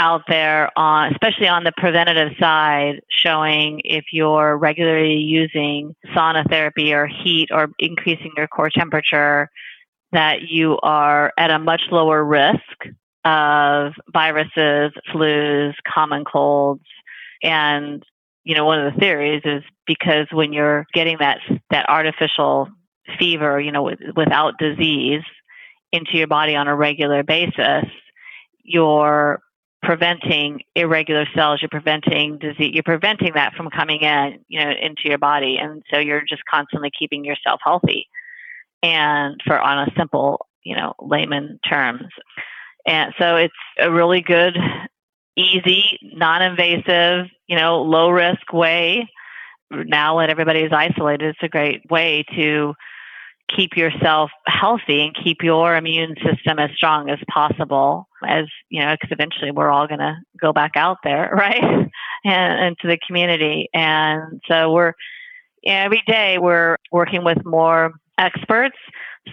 [0.03, 6.93] out there on especially on the preventative side showing if you're regularly using sauna therapy
[6.93, 9.49] or heat or increasing your core temperature
[10.11, 12.59] that you are at a much lower risk
[13.25, 16.83] of viruses, flus, common colds.
[17.41, 18.03] And
[18.43, 21.39] you know one of the theories is because when you're getting that
[21.69, 22.67] that artificial
[23.17, 25.23] fever you know with, without disease
[25.93, 27.85] into your body on a regular basis
[28.63, 29.41] you're
[29.83, 35.03] preventing irregular cells you're preventing disease you're preventing that from coming in you know into
[35.05, 35.57] your body.
[35.61, 38.07] And so you're just constantly keeping yourself healthy.
[38.81, 42.07] And for on a simple you know layman terms.
[42.85, 44.57] And so it's a really good
[45.35, 49.09] easy non-invasive you know low risk way.
[49.69, 52.73] Now that everybody is isolated it's a great way to
[53.55, 58.93] keep yourself healthy and keep your immune system as strong as possible as you know
[58.93, 61.89] because eventually we're all going to go back out there right?
[62.25, 63.69] And into the community.
[63.73, 64.93] And so we're
[65.65, 68.77] every day we're working with more experts.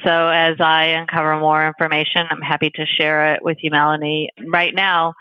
[0.04, 4.30] So as i uncover more information i'm happy to share it with you melanie.
[4.46, 5.14] Right now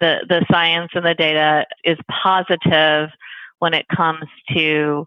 [0.00, 3.10] the the science and the data is positive
[3.58, 4.24] when it comes
[4.54, 5.06] to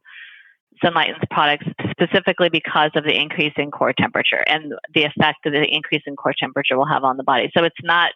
[0.84, 5.64] Sunlighten's products specifically because of the increase in core temperature and the effect that the
[5.64, 7.52] increase in core temperature will have on the body.
[7.56, 8.12] So it's not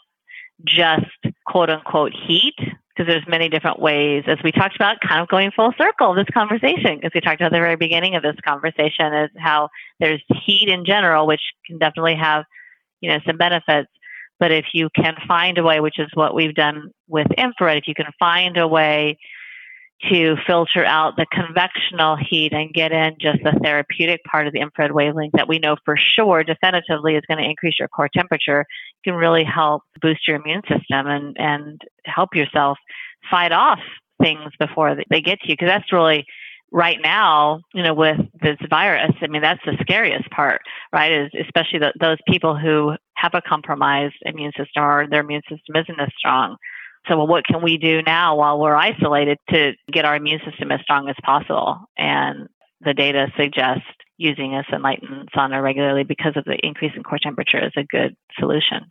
[0.65, 1.05] just
[1.45, 5.51] quote unquote heat because there's many different ways as we talked about kind of going
[5.51, 9.29] full circle this conversation because we talked about the very beginning of this conversation is
[9.37, 9.69] how
[9.99, 12.43] there's heat in general which can definitely have
[12.99, 13.89] you know some benefits
[14.37, 17.87] but if you can find a way which is what we've done with infrared if
[17.87, 19.17] you can find a way
[20.09, 24.59] to filter out the convectional heat and get in just the therapeutic part of the
[24.59, 28.65] infrared wavelength that we know for sure definitively is going to increase your core temperature
[29.03, 32.77] can really help boost your immune system and, and help yourself
[33.29, 33.79] fight off
[34.21, 35.53] things before they get to you.
[35.53, 36.25] Because that's really
[36.71, 40.61] right now you know with this virus i mean that's the scariest part
[40.93, 45.41] right is especially the, those people who have a compromised immune system or their immune
[45.49, 46.55] system isn't as strong
[47.07, 50.71] so, well, what can we do now while we're isolated to get our immune system
[50.71, 51.79] as strong as possible?
[51.97, 52.47] And
[52.81, 53.85] the data suggests
[54.17, 58.15] using a Sunlighten sauna regularly because of the increase in core temperature is a good
[58.37, 58.85] solution.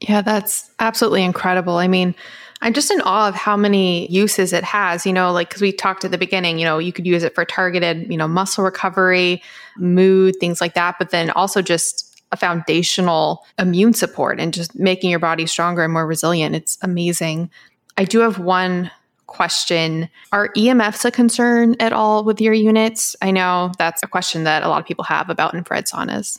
[0.00, 1.76] Yeah, that's absolutely incredible.
[1.76, 2.14] I mean,
[2.60, 5.06] I'm just in awe of how many uses it has.
[5.06, 7.34] You know, like because we talked at the beginning, you know, you could use it
[7.34, 9.42] for targeted, you know, muscle recovery,
[9.76, 15.10] mood, things like that, but then also just a foundational immune support and just making
[15.10, 16.56] your body stronger and more resilient.
[16.56, 17.50] It's amazing.
[17.96, 18.90] I do have one
[19.26, 20.08] question.
[20.32, 23.14] Are EMFs a concern at all with your units?
[23.22, 26.38] I know that's a question that a lot of people have about infrared saunas.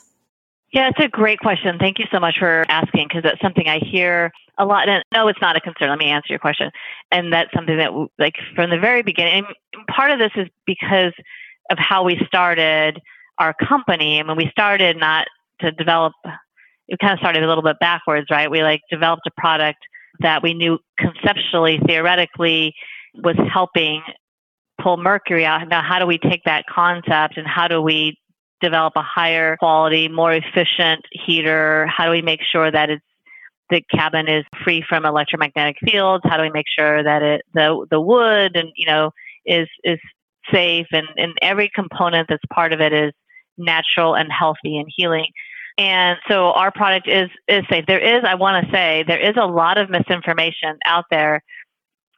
[0.72, 1.78] Yeah, it's a great question.
[1.78, 4.88] Thank you so much for asking because that's something I hear a lot.
[4.88, 5.88] And no, it's not a concern.
[5.88, 6.70] Let me answer your question.
[7.12, 9.44] And that's something that, like, from the very beginning,
[9.88, 11.12] part of this is because
[11.70, 13.00] of how we started
[13.38, 14.18] our company.
[14.18, 15.28] I mean, we started not
[15.60, 16.12] to develop
[16.88, 18.50] it kind of started a little bit backwards, right?
[18.50, 19.78] We like developed a product
[20.20, 22.74] that we knew conceptually, theoretically
[23.14, 24.02] was helping
[24.80, 25.66] pull mercury out.
[25.68, 28.16] Now, how do we take that concept and how do we
[28.60, 31.86] develop a higher quality, more efficient heater?
[31.86, 33.04] How do we make sure that it's
[33.70, 36.22] the cabin is free from electromagnetic fields?
[36.26, 39.10] How do we make sure that it the the wood and you know
[39.46, 39.98] is is
[40.52, 43.12] safe and, and every component that's part of it is
[43.56, 45.28] natural and healthy and healing.
[45.76, 47.84] And so our product is is safe.
[47.86, 51.42] There is, I want to say, there is a lot of misinformation out there,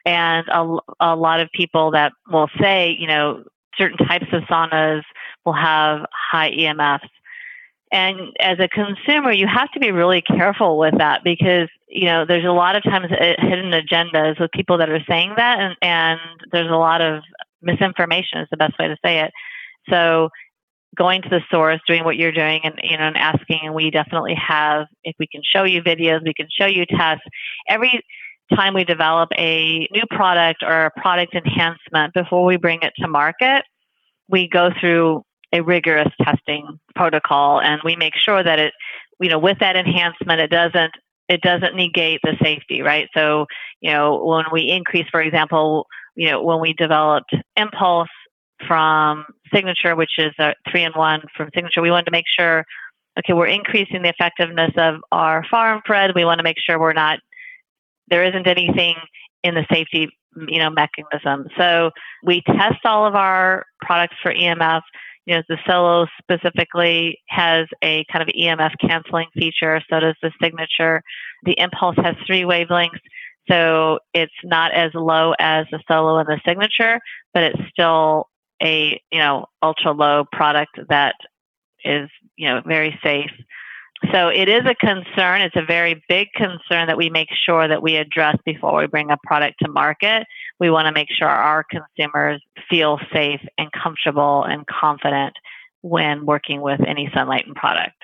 [0.04, 3.44] and a, a lot of people that will say, you know,
[3.78, 5.02] certain types of saunas
[5.44, 7.08] will have high EMFs.
[7.92, 12.26] And as a consumer, you have to be really careful with that because you know
[12.26, 15.76] there's a lot of times uh, hidden agendas with people that are saying that, and,
[15.80, 16.20] and
[16.52, 17.22] there's a lot of
[17.62, 19.32] misinformation is the best way to say it.
[19.88, 20.30] So
[20.96, 23.60] going to the source, doing what you're doing, and you know, and asking.
[23.64, 24.86] And we definitely have.
[25.04, 27.24] If we can show you videos, we can show you tests.
[27.68, 28.02] Every
[28.54, 33.08] time we develop a new product or a product enhancement before we bring it to
[33.08, 33.64] market,
[34.28, 38.72] we go through a rigorous testing protocol, and we make sure that it,
[39.20, 40.92] you know, with that enhancement, it doesn't
[41.28, 43.08] it doesn't negate the safety, right?
[43.12, 43.46] So,
[43.80, 48.06] you know, when we increase, for example, you know, when we developed mPulse
[48.66, 52.64] from Signature, which is a three in one from Signature, we wanted to make sure,
[53.18, 56.12] okay, we're increasing the effectiveness of our far infrared.
[56.14, 57.18] We want to make sure we're not,
[58.08, 58.96] there isn't anything
[59.42, 60.08] in the safety,
[60.48, 61.46] you know, mechanism.
[61.58, 61.90] So
[62.24, 64.82] we test all of our products for EMF.
[65.26, 69.80] You know, the Solo specifically has a kind of EMF canceling feature.
[69.90, 71.02] So does the Signature.
[71.44, 73.00] The mPulse has three wavelengths.
[73.50, 77.00] So it's not as low as the Solo and the Signature,
[77.32, 78.28] but it's still
[78.62, 81.14] a you know ultra low product that
[81.84, 83.30] is you know very safe.
[84.12, 85.40] So it is a concern.
[85.40, 89.10] It's a very big concern that we make sure that we address before we bring
[89.10, 90.26] a product to market.
[90.60, 95.34] We want to make sure our consumers feel safe and comfortable and confident
[95.80, 97.96] when working with any Sunlighten product.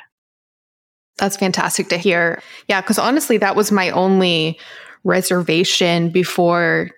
[1.19, 2.43] That's fantastic to hear.
[2.69, 4.59] Yeah, because honestly, that was my only
[5.05, 6.91] reservation before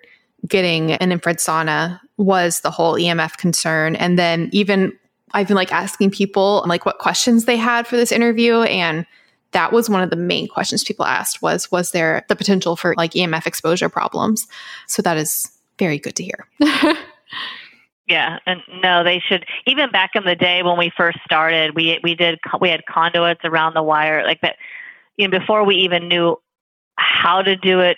[0.47, 3.95] getting an infrared sauna was the whole EMF concern.
[3.95, 4.93] And then even
[5.33, 9.05] I've been like asking people like what questions they had for this interview and
[9.51, 12.93] that was one of the main questions people asked was was there the potential for
[12.97, 14.47] like EMF exposure problems.
[14.87, 16.45] So that is very good to hear.
[18.07, 21.99] yeah, and no, they should even back in the day when we first started, we
[22.03, 24.57] we did we had conduits around the wire like that
[25.15, 26.37] you know before we even knew
[26.97, 27.97] how to do it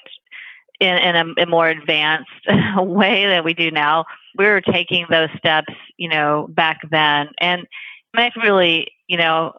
[0.79, 2.29] in, in a, a, more advanced
[2.77, 4.05] way than we do now.
[4.37, 7.29] We were taking those steps, you know, back then.
[7.39, 7.67] And
[8.15, 9.53] I really, you know,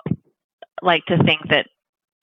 [0.82, 1.66] like to think that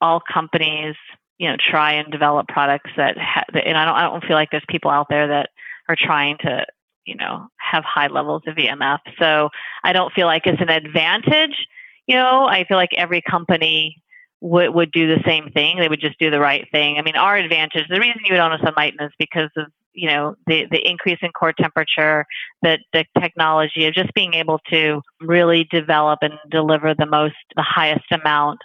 [0.00, 0.94] all companies,
[1.38, 4.50] you know, try and develop products that, ha- and I don't, I don't feel like
[4.50, 5.50] there's people out there that
[5.88, 6.64] are trying to,
[7.04, 8.98] you know, have high levels of EMF.
[9.18, 9.50] So
[9.84, 11.66] I don't feel like it's an advantage.
[12.06, 14.02] You know, I feel like every company
[14.40, 15.78] would, would do the same thing.
[15.78, 16.98] They would just do the right thing.
[16.98, 20.08] I mean, our advantage, the reason you would own a Sunlighten is because of, you
[20.08, 22.26] know, the, the increase in core temperature,
[22.62, 27.62] the, the technology of just being able to really develop and deliver the most, the
[27.62, 28.58] highest amount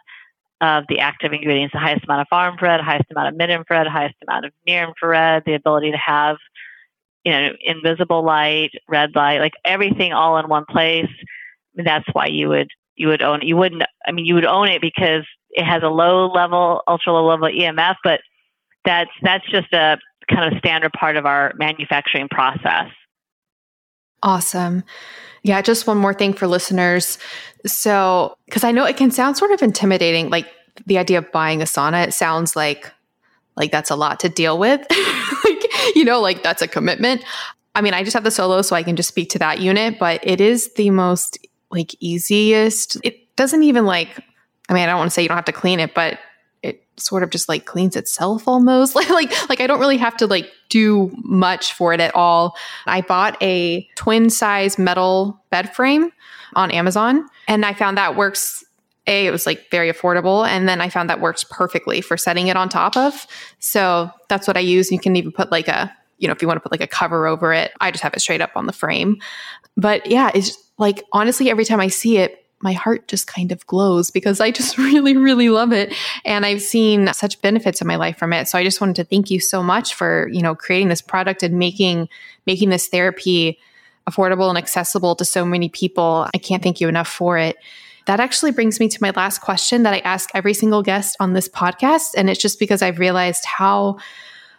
[0.60, 3.88] of the active ingredients, the highest amount of far infrared, highest amount of mid infrared,
[3.88, 6.38] highest amount of near infrared, the ability to have,
[7.24, 11.10] you know, invisible light, red light, like everything all in one place.
[11.76, 13.48] That's why you would you would own it.
[13.48, 13.84] You wouldn't.
[14.06, 17.48] I mean, you would own it because it has a low level, ultra low level
[17.48, 18.22] EMF, but
[18.86, 19.98] that's that's just a
[20.30, 22.90] kind of standard part of our manufacturing process.
[24.24, 24.84] Awesome.
[25.44, 27.18] Yeah, just one more thing for listeners.
[27.66, 30.48] So, because I know it can sound sort of intimidating, like
[30.86, 32.92] the idea of buying a sauna, it sounds like
[33.58, 34.80] like that's a lot to deal with.
[35.44, 37.24] like, you know, like that's a commitment.
[37.76, 40.00] I mean, I just have the solo, so I can just speak to that unit,
[40.00, 41.38] but it is the most
[41.70, 42.98] like easiest.
[43.04, 44.22] It doesn't even like
[44.72, 46.18] I mean, I don't want to say you don't have to clean it, but
[46.64, 48.96] it sort of just like cleans itself almost.
[48.96, 52.56] like like like I don't really have to like do much for it at all.
[52.86, 56.12] I bought a twin size metal bed frame
[56.56, 58.64] on Amazon and I found that works
[59.08, 62.48] a it was like very affordable and then I found that works perfectly for setting
[62.48, 63.28] it on top of.
[63.60, 64.92] So that's what I use.
[64.92, 66.88] You can even put like a you know, if you want to put like a
[66.88, 69.20] cover over it, I just have it straight up on the frame.
[69.76, 73.66] But yeah, it's like honestly every time I see it, my heart just kind of
[73.68, 75.94] glows because I just really, really love it.
[76.26, 78.48] And I've seen such benefits in my life from it.
[78.48, 81.44] So I just wanted to thank you so much for, you know, creating this product
[81.44, 82.10] and making,
[82.46, 83.60] making this therapy
[84.10, 86.28] affordable and accessible to so many people.
[86.34, 87.58] I can't thank you enough for it.
[88.08, 91.34] That actually brings me to my last question that I ask every single guest on
[91.34, 92.14] this podcast.
[92.18, 94.00] And it's just because I've realized how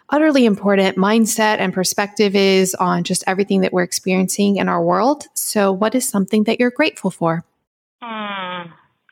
[0.09, 5.25] utterly important mindset and perspective is on just everything that we're experiencing in our world.
[5.33, 7.43] So, what is something that you're grateful for?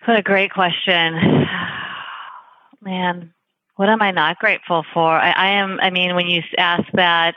[0.05, 1.15] What a great question.
[2.81, 3.33] Man,
[3.75, 5.09] what am I not grateful for?
[5.09, 7.35] I, I am, I mean, when you ask that,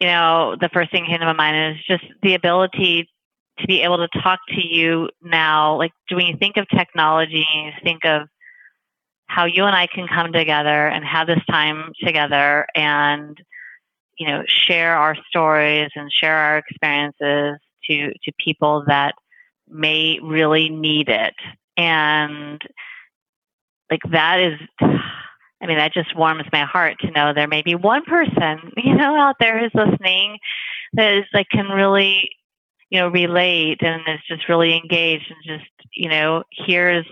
[0.00, 3.08] you know, the first thing came to my mind is just the ability
[3.58, 5.76] to be able to talk to you now.
[5.76, 8.28] Like, when you think of technology, you think of
[9.26, 13.36] how you and I can come together and have this time together and,
[14.18, 17.58] you know, share our stories and share our experiences
[17.90, 19.14] to, to people that
[19.70, 21.34] may really need it.
[21.76, 22.60] And
[23.90, 24.58] like that is
[25.60, 28.94] I mean, that just warms my heart to know there may be one person, you
[28.94, 30.38] know, out there who's listening
[30.92, 32.30] that is like can really,
[32.90, 37.06] you know, relate and is just really engaged and just, you know, hears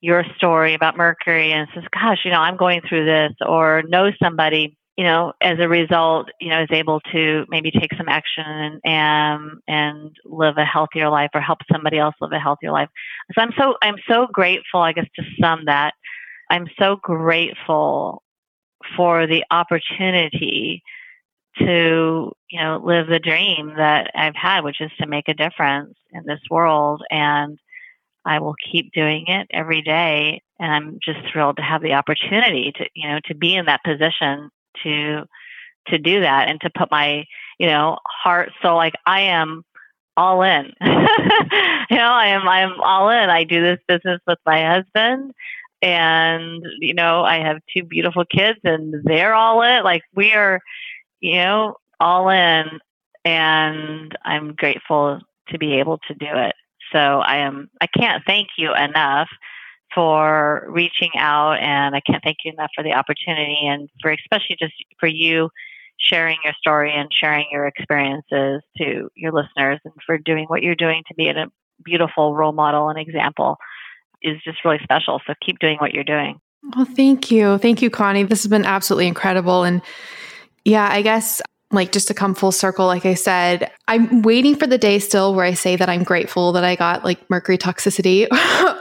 [0.00, 4.14] your story about Mercury and says, gosh, you know, I'm going through this or knows
[4.20, 8.80] somebody, you know, as a result, you know, is able to maybe take some action
[8.84, 12.88] and, and, live a healthier life or help somebody else live a healthier life.
[13.34, 15.94] So I'm so, I'm so grateful, I guess, to sum that
[16.50, 18.22] I'm so grateful
[18.94, 20.82] for the opportunity
[21.58, 25.94] to, you know, live the dream that I've had, which is to make a difference
[26.12, 27.02] in this world.
[27.10, 27.58] And
[28.26, 30.42] I will keep doing it every day.
[30.58, 33.84] And I'm just thrilled to have the opportunity to, you know, to be in that
[33.84, 34.50] position
[34.82, 35.24] to,
[35.88, 37.24] to do that and to put my,
[37.58, 39.64] you know, heart, so like I am
[40.16, 40.72] all in.
[40.80, 43.30] you know, I am, I am all in.
[43.30, 45.32] I do this business with my husband
[45.82, 50.60] and you know i have two beautiful kids and they're all in like we are
[51.20, 52.64] you know all in
[53.24, 56.54] and i'm grateful to be able to do it
[56.92, 59.28] so i am i can't thank you enough
[59.94, 64.56] for reaching out and i can't thank you enough for the opportunity and for especially
[64.58, 65.48] just for you
[65.98, 70.74] sharing your story and sharing your experiences to your listeners and for doing what you're
[70.74, 71.46] doing to be a
[71.84, 73.56] beautiful role model and example
[74.22, 75.20] is just really special.
[75.26, 76.40] So keep doing what you're doing.
[76.76, 77.58] Well, thank you.
[77.58, 78.22] Thank you, Connie.
[78.22, 79.64] This has been absolutely incredible.
[79.64, 79.82] And
[80.64, 84.66] yeah, I guess like just to come full circle, like I said, I'm waiting for
[84.66, 88.28] the day still where I say that I'm grateful that I got like mercury toxicity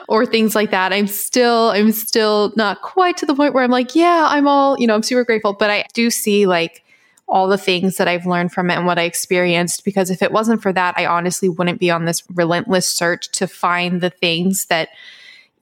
[0.10, 0.92] or things like that.
[0.92, 4.78] I'm still, I'm still not quite to the point where I'm like, yeah, I'm all,
[4.78, 5.54] you know, I'm super grateful.
[5.54, 6.84] But I do see like
[7.28, 9.86] all the things that I've learned from it and what I experienced.
[9.86, 13.48] Because if it wasn't for that, I honestly wouldn't be on this relentless search to
[13.48, 14.90] find the things that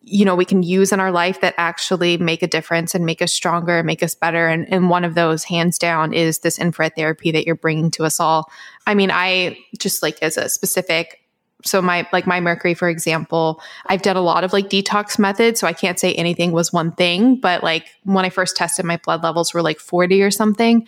[0.02, 3.22] you know we can use in our life that actually make a difference and make
[3.22, 4.48] us stronger and make us better.
[4.48, 8.06] And, and one of those hands down is this infrared therapy that you're bringing to
[8.06, 8.50] us all.
[8.88, 11.20] I mean i just like as a specific
[11.64, 15.60] so my like my mercury for example i've done a lot of like detox methods
[15.60, 18.98] so i can't say anything was one thing but like when i first tested my
[18.98, 20.88] blood levels were like 40 or something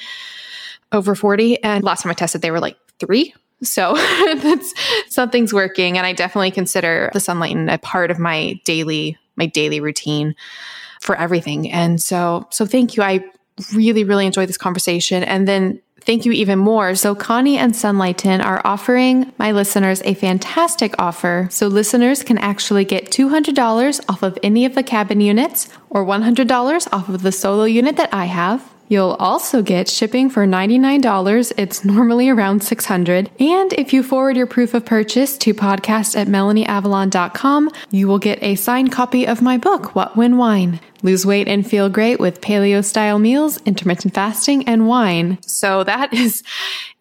[0.92, 3.34] over 40 and last time i tested they were like 3
[3.64, 3.96] so
[4.38, 4.74] that's
[5.08, 5.98] something's working.
[5.98, 10.36] And I definitely consider the Sunlighten a part of my daily, my daily routine
[11.00, 11.72] for everything.
[11.72, 13.04] And so, so thank you.
[13.04, 13.24] I
[13.74, 15.24] really, really enjoyed this conversation.
[15.24, 16.96] And then thank you even more.
[16.96, 21.48] So Connie and Sunlighten are offering my listeners a fantastic offer.
[21.52, 26.88] So listeners can actually get $200 off of any of the cabin units or $100
[26.92, 28.71] off of the solo unit that I have.
[28.92, 31.54] You'll also get shipping for $99.
[31.56, 36.28] It's normally around 600 And if you forward your proof of purchase to podcast at
[36.28, 40.82] melanieavalon.com, you will get a signed copy of my book, What When Wine.
[41.04, 45.38] Lose weight and feel great with paleo style meals, intermittent fasting, and wine.
[45.44, 46.44] So that is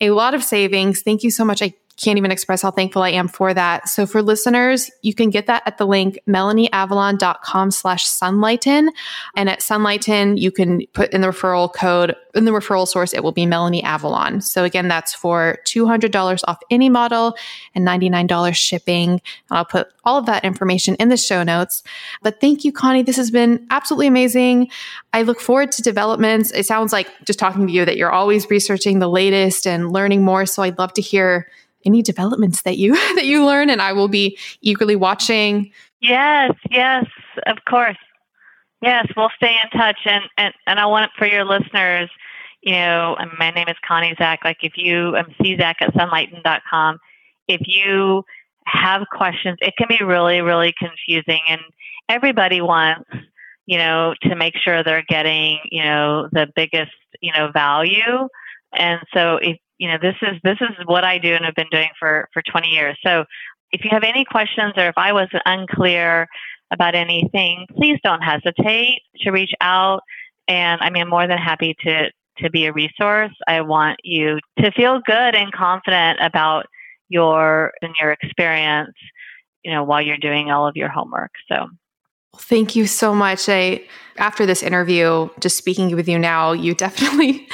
[0.01, 1.03] a lot of savings.
[1.03, 1.61] Thank you so much.
[1.61, 3.89] I can't even express how thankful I am for that.
[3.89, 8.89] So for listeners, you can get that at the link melanieavalon.com slash sunlighten.
[9.37, 13.23] And at sunlighten, you can put in the referral code, in the referral source, it
[13.23, 14.41] will be Melanie Avalon.
[14.41, 17.37] So again, that's for $200 off any model
[17.75, 19.21] and $99 shipping.
[19.51, 21.83] I'll put all of that information in the show notes.
[22.23, 23.03] But thank you, Connie.
[23.03, 24.71] This has been absolutely amazing.
[25.13, 26.51] I look forward to developments.
[26.53, 30.23] It sounds like just talking to you that you're always researching the latest and learning
[30.23, 30.47] more.
[30.47, 31.47] So I'd love to hear
[31.85, 35.71] any developments that you that you learn and I will be eagerly watching.
[36.01, 37.07] Yes, yes,
[37.47, 37.99] of course.
[38.83, 42.11] Yes, we'll stay in touch and and, and I want for your listeners,
[42.63, 44.41] you know, my name is Connie Zack.
[44.45, 46.99] Like if you um czak at sunlighten.com,
[47.49, 48.25] if you
[48.67, 51.61] have questions, it can be really, really confusing and
[52.09, 53.09] everybody wants,
[53.67, 58.29] you know, to make sure they're getting, you know, the biggest, you know, value.
[58.73, 61.71] And so if you know, this is this is what I do and have been
[61.71, 62.99] doing for for 20 years.
[63.05, 63.25] So
[63.73, 66.29] if you have any questions or if I was unclear
[66.71, 70.03] about anything, please don't hesitate to reach out.
[70.47, 73.33] And I mean, I'm more than happy to to be a resource.
[73.49, 76.67] I want you to feel good and confident about
[77.09, 78.95] your and your experience,
[79.65, 81.31] you know, while you're doing all of your homework.
[81.51, 81.69] So
[82.37, 83.49] Thank you so much.
[83.49, 83.83] I
[84.21, 87.49] after this interview, just speaking with you now, you definitely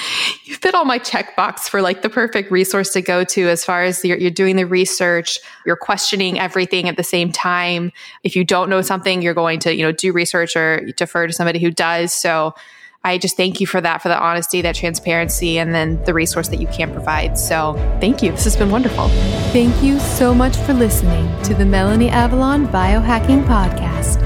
[0.44, 3.84] you fit all my checkbox for like the perfect resource to go to as far
[3.84, 7.92] as you're, you're, doing the research, you're questioning everything at the same time.
[8.24, 11.32] If you don't know something, you're going to you know do research or defer to
[11.32, 12.12] somebody who does.
[12.12, 12.54] So
[13.04, 16.48] I just thank you for that, for the honesty, that transparency, and then the resource
[16.48, 17.38] that you can provide.
[17.38, 18.32] So thank you.
[18.32, 19.06] This has been wonderful.
[19.52, 24.25] Thank you so much for listening to the Melanie Avalon Biohacking Podcast.